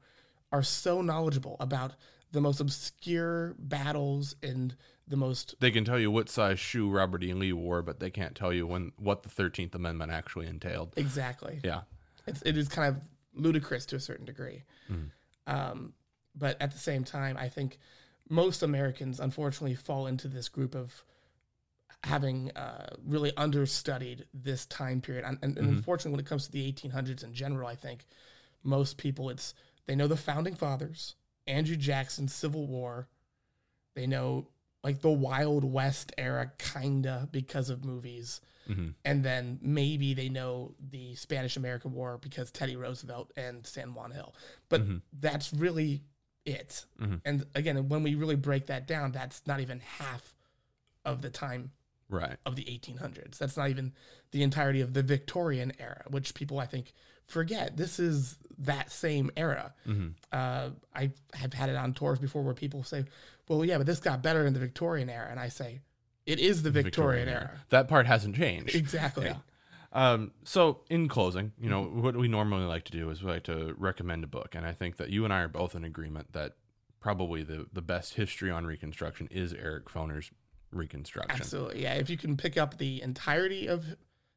are 0.52 0.62
so 0.62 1.00
knowledgeable 1.02 1.56
about 1.61 1.92
the 2.33 2.40
most 2.40 2.61
obscure 2.61 3.54
battles 3.59 4.37
and 4.42 4.74
the 5.09 5.16
most 5.16 5.54
they 5.61 5.72
can 5.72 5.85
tell 5.85 5.98
you 5.98 6.11
what 6.11 6.28
size 6.28 6.61
shoe 6.61 6.88
robert 6.88 7.22
e 7.24 7.35
lee 7.35 7.52
wore 7.52 7.83
but 7.83 7.98
they 7.98 8.11
can't 8.11 8.37
tell 8.37 8.52
you 8.52 8.64
when 8.66 8.92
what 8.98 9.24
the 9.24 9.28
13th 9.28 9.74
amendment 9.74 10.12
actually 10.12 10.46
entailed 10.46 10.92
exactly. 10.96 11.59
yeah 11.64 11.80
It's, 12.28 12.42
it 12.42 12.56
is 12.56 12.68
kind 12.68 12.94
of 12.94 13.02
ludicrous 13.35 13.87
to 13.87 13.96
a 13.96 14.00
certain 14.00 14.26
degree. 14.26 14.62
Um, 15.46 15.92
but 16.37 16.61
at 16.61 16.70
the 16.72 16.78
same 16.78 17.02
time, 17.04 17.37
I 17.37 17.48
think 17.48 17.78
most 18.28 18.62
Americans 18.62 19.18
unfortunately 19.18 19.74
fall 19.74 20.06
into 20.06 20.28
this 20.28 20.48
group 20.48 20.74
of 20.74 21.04
having 22.04 22.50
uh, 22.56 22.94
really 23.04 23.32
understudied 23.36 24.24
this 24.32 24.66
time 24.66 25.00
period. 25.00 25.24
And, 25.24 25.38
and, 25.42 25.58
and 25.58 25.68
unfortunately, 25.68 26.12
when 26.12 26.20
it 26.20 26.26
comes 26.26 26.46
to 26.46 26.52
the 26.52 26.72
1800s 26.72 27.24
in 27.24 27.34
general, 27.34 27.68
I 27.68 27.74
think 27.74 28.06
most 28.62 28.96
people, 28.96 29.30
it's 29.30 29.54
they 29.86 29.94
know 29.96 30.06
the 30.06 30.16
founding 30.16 30.54
fathers, 30.54 31.16
Andrew 31.46 31.76
Jackson, 31.76 32.28
Civil 32.28 32.66
War. 32.66 33.08
They 33.94 34.06
know 34.06 34.48
like 34.82 35.00
the 35.02 35.10
Wild 35.10 35.64
West 35.64 36.12
era, 36.16 36.50
kinda 36.58 37.28
because 37.32 37.68
of 37.70 37.84
movies 37.84 38.40
Mhm. 38.68 38.94
and 39.04 39.24
then 39.24 39.58
maybe 39.62 40.14
they 40.14 40.28
know 40.28 40.74
the 40.90 41.14
Spanish 41.16 41.56
American 41.56 41.92
War 41.92 42.18
because 42.18 42.50
Teddy 42.52 42.76
Roosevelt 42.76 43.32
and 43.36 43.66
San 43.66 43.94
Juan 43.94 44.12
Hill. 44.12 44.34
But 44.68 44.82
that's 45.18 45.52
really 45.52 46.02
it. 46.44 46.84
Mhm. 47.00 47.20
And 47.24 47.46
again, 47.54 47.88
when 47.88 48.02
we 48.02 48.14
really 48.14 48.36
break 48.36 48.66
that 48.66 48.86
down, 48.86 49.12
that's 49.12 49.44
not 49.46 49.60
even 49.60 49.80
half 49.80 50.34
of 51.04 51.20
the 51.20 51.30
time 51.30 51.72
right 52.11 52.37
of 52.46 52.57
the 52.57 52.64
1800s. 52.64 53.38
That's 53.38 53.57
not 53.57 53.70
even 53.70 53.92
the 54.33 54.42
entirety 54.42 54.81
of 54.81 54.94
the 54.94 55.03
Victorian 55.03 55.73
era, 55.79 56.05
which 56.09 56.35
people 56.35 56.59
I 56.59 56.66
think 56.66 56.92
forget. 57.27 57.77
This 57.77 57.99
is 57.99 58.37
that 58.59 58.90
same 58.90 59.31
era. 59.37 59.73
Uh, 60.33 60.70
I 60.94 61.11
have 61.35 61.53
had 61.53 61.68
it 61.68 61.77
on 61.77 61.94
tours 61.94 62.18
before 62.18 62.42
where 62.42 62.55
people 62.55 62.83
say, 62.83 63.05
"Well, 63.49 63.64
yeah, 63.64 63.79
but 63.79 63.87
this 63.87 64.01
got 64.01 64.23
better 64.23 64.46
in 64.46 64.53
the 64.53 64.61
Victorian 64.61 65.09
era," 65.09 65.29
and 65.31 65.40
I 65.40 65.49
say, 65.49 65.81
"It 66.27 66.38
is 66.38 66.62
the 66.62 66.70
Victorian, 66.70 67.29
era." 67.29 67.61
that 67.70 67.88
part 67.88 68.07
hasn't 68.07 68.37
changed 68.37 68.75
Exactly. 68.75 69.27
Yeah. 69.27 69.37
Um, 69.92 70.33
so 70.44 70.83
in 70.88 71.09
closing, 71.09 71.53
you 71.61 71.68
know, 71.68 71.83
what 71.83 72.16
we 72.16 72.29
normally 72.29 72.64
like 72.64 72.85
to 72.85 72.92
do 72.92 73.11
is 73.11 73.23
we 73.23 73.31
like 73.33 73.44
to 73.44 73.75
recommend 73.77 74.23
a 74.23 74.29
book. 74.29 74.55
And 74.55 74.64
I 74.64 74.73
think 74.73 74.99
that 74.99 75.11
you 75.11 75.25
and 75.25 75.33
I 75.33 75.40
are 75.40 75.49
both 75.49 75.75
in 75.75 75.85
agreement 75.85 76.33
that 76.33 76.55
probably 77.01 77.42
the, 77.42 77.66
the 77.73 77.83
best 77.83 78.14
history 78.14 78.51
on 78.51 78.66
Reconstruction 78.66 79.29
is 79.31 79.53
Eric 79.53 79.88
Foner's 79.88 80.31
Reconstruction. 80.72 81.30
Absolutely. 81.40 81.83
Yeah. 81.83 81.94
If 81.94 82.11
you 82.11 82.16
can 82.16 82.37
pick 82.37 82.56
up 82.56 82.78
the 82.78 83.02
entirety 83.02 83.66
of 83.68 83.85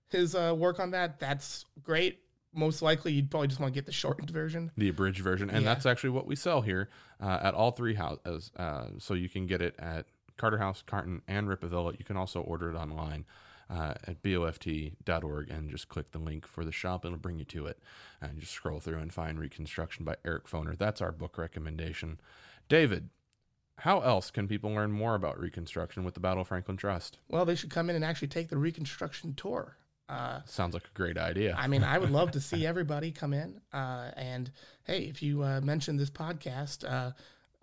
his 0.09 0.35
uh, 0.35 0.53
work 0.57 0.79
on 0.79 0.91
that, 0.91 1.19
that's 1.19 1.65
great. 1.81 2.19
Most 2.55 2.81
likely, 2.81 3.13
you'd 3.13 3.31
probably 3.31 3.47
just 3.47 3.59
want 3.59 3.73
to 3.73 3.77
get 3.77 3.85
the 3.85 3.91
shortened 3.91 4.29
version. 4.29 4.71
The 4.77 4.89
abridged 4.89 5.21
version. 5.21 5.49
And 5.49 5.63
Yeah. 5.63 5.73
that's 5.73 5.85
actually 5.85 6.11
what 6.11 6.27
we 6.27 6.35
sell 6.35 6.61
here 6.61 6.89
uh, 7.19 7.39
at 7.41 7.53
all 7.55 7.71
three 7.71 7.95
houses. 7.95 8.51
Uh, 8.55 8.89
so 8.99 9.13
you 9.15 9.27
can 9.29 9.47
get 9.47 9.61
it 9.61 9.75
at 9.79 10.05
Carter 10.37 10.57
House, 10.59 10.83
Carnton, 10.85 11.21
and 11.27 11.47
Rippavilla. 11.47 11.97
You 11.97 12.05
can 12.05 12.17
also 12.17 12.41
order 12.41 12.69
it 12.71 12.75
online. 12.75 13.25
Uh, 13.69 13.93
at 14.05 14.21
boft.org 14.21 15.49
and 15.49 15.71
just 15.71 15.87
click 15.87 16.11
the 16.11 16.19
link 16.19 16.45
for 16.45 16.63
the 16.65 16.71
shop. 16.71 17.05
It'll 17.05 17.17
bring 17.17 17.39
you 17.39 17.45
to 17.45 17.65
it. 17.65 17.79
And 18.21 18.37
just 18.39 18.51
scroll 18.51 18.79
through 18.79 18.99
and 18.99 19.11
find 19.11 19.39
Reconstruction 19.39 20.03
by 20.05 20.17
Eric 20.25 20.47
Foner. 20.47 20.77
That's 20.77 21.01
our 21.01 21.11
book 21.13 21.37
recommendation. 21.37 22.19
David, 22.69 23.09
how 23.77 24.01
else 24.01 24.31
can 24.31 24.47
people 24.47 24.71
learn 24.71 24.91
more 24.91 25.15
about 25.15 25.39
Reconstruction 25.39 26.03
with 26.03 26.13
the 26.13 26.19
Battle 26.19 26.41
of 26.41 26.47
Franklin 26.47 26.77
Trust? 26.77 27.17
Well, 27.27 27.45
they 27.45 27.55
should 27.55 27.69
come 27.69 27.89
in 27.89 27.95
and 27.95 28.05
actually 28.05 28.27
take 28.27 28.49
the 28.49 28.57
Reconstruction 28.57 29.33
tour. 29.35 29.77
Uh, 30.09 30.41
Sounds 30.45 30.73
like 30.73 30.83
a 30.83 30.97
great 30.97 31.17
idea. 31.17 31.55
I 31.57 31.67
mean, 31.67 31.83
I 31.83 31.97
would 31.97 32.11
love 32.11 32.31
to 32.31 32.41
see 32.41 32.65
everybody 32.67 33.11
come 33.11 33.33
in. 33.33 33.59
Uh, 33.71 34.11
and 34.15 34.51
hey, 34.83 35.03
if 35.03 35.23
you 35.23 35.43
uh, 35.43 35.61
mention 35.61 35.97
this 35.97 36.09
podcast, 36.09 36.89
uh, 36.89 37.11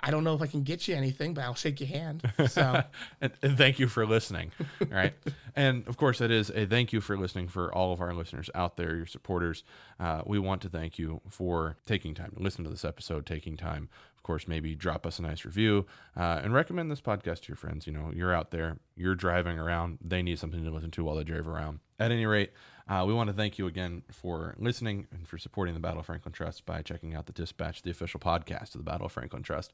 I 0.03 0.11
don't 0.11 0.25
know 0.25 0.35
if 0.35 0.41
I 0.41 0.47
can 0.47 0.63
get 0.63 0.89
you 0.89 0.95
anything, 0.95 1.35
but 1.35 1.45
I'll 1.45 1.55
shake 1.55 1.81
your 1.81 1.89
hand. 1.89 2.23
So 2.49 2.83
and, 3.21 3.33
and 3.43 3.59
thank 3.59 3.79
you 3.79 3.87
for 3.87 4.07
listening. 4.07 4.51
All 4.81 4.87
right. 4.91 5.13
and 5.55 5.87
of 5.87 5.97
course, 5.97 6.21
it 6.21 6.31
is 6.31 6.51
a 6.51 6.65
thank 6.67 6.93
you 6.93 7.01
for 7.01 7.17
listening 7.17 7.49
for 7.49 7.73
all 7.75 7.93
of 7.93 8.01
our 8.01 8.15
listeners 8.15 8.49
out 8.55 8.77
there, 8.77 8.97
your 8.97 9.07
supporters. 9.07 9.63
Uh, 9.99 10.23
we 10.25 10.39
want 10.39 10.63
to 10.63 10.69
thank 10.69 10.99
you 10.99 11.21
for 11.29 11.77
taking 11.87 12.15
time 12.15 12.33
to 12.37 12.43
listen 12.43 12.65
to 12.65 12.71
this 12.71 12.85
episode, 12.85 13.27
taking 13.27 13.57
time, 13.59 13.91
of 14.21 14.25
course, 14.25 14.47
maybe 14.47 14.75
drop 14.75 15.07
us 15.07 15.19
a 15.19 15.23
nice 15.23 15.47
review 15.47 15.87
uh, 16.15 16.43
and 16.45 16.53
recommend 16.53 16.91
this 16.91 17.01
podcast 17.01 17.41
to 17.41 17.49
your 17.49 17.57
friends. 17.57 17.87
You 17.87 17.95
know, 17.95 18.13
you're 18.15 18.35
out 18.35 18.51
there, 18.51 18.77
you're 18.95 19.15
driving 19.15 19.59
around, 19.59 19.97
they 20.05 20.21
need 20.21 20.39
something 20.39 20.63
to 20.63 20.71
listen 20.71 20.91
to 20.91 21.05
while 21.05 21.17
they 21.17 21.25
drive 21.25 21.49
around. 21.49 21.79
At 21.99 22.11
any 22.11 22.27
rate, 22.27 22.53
uh, 22.87 23.05
we 23.07 23.15
want 23.15 23.29
to 23.29 23.33
thank 23.33 23.57
you 23.57 23.67
again 23.67 24.03
for 24.13 24.55
listening 24.59 25.07
and 25.11 25.27
for 25.27 25.39
supporting 25.39 25.73
the 25.73 25.81
Battle 25.81 26.01
of 26.01 26.07
Franklin 26.07 26.33
Trust 26.33 26.67
by 26.67 26.83
checking 26.83 27.15
out 27.15 27.25
the 27.25 27.33
Dispatch, 27.33 27.81
the 27.81 27.91
official 27.91 28.21
podcast 28.21 28.75
of 28.75 28.85
the 28.85 28.91
Battle 28.91 29.07
of 29.07 29.13
Franklin 29.13 29.43
Trust. 29.43 29.73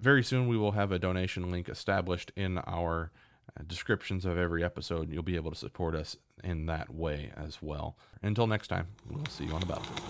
Very 0.00 0.24
soon, 0.24 0.48
we 0.48 0.56
will 0.56 0.72
have 0.72 0.90
a 0.90 0.98
donation 0.98 1.50
link 1.50 1.68
established 1.68 2.32
in 2.34 2.56
our 2.60 3.12
uh, 3.60 3.62
descriptions 3.66 4.24
of 4.24 4.38
every 4.38 4.64
episode. 4.64 5.12
You'll 5.12 5.22
be 5.22 5.36
able 5.36 5.50
to 5.50 5.56
support 5.58 5.94
us 5.94 6.16
in 6.42 6.64
that 6.64 6.94
way 6.94 7.30
as 7.36 7.58
well. 7.60 7.98
Until 8.22 8.46
next 8.46 8.68
time, 8.68 8.86
we'll 9.06 9.26
see 9.26 9.44
you 9.44 9.52
on 9.52 9.60
the 9.60 9.66
battlefield. 9.66 10.00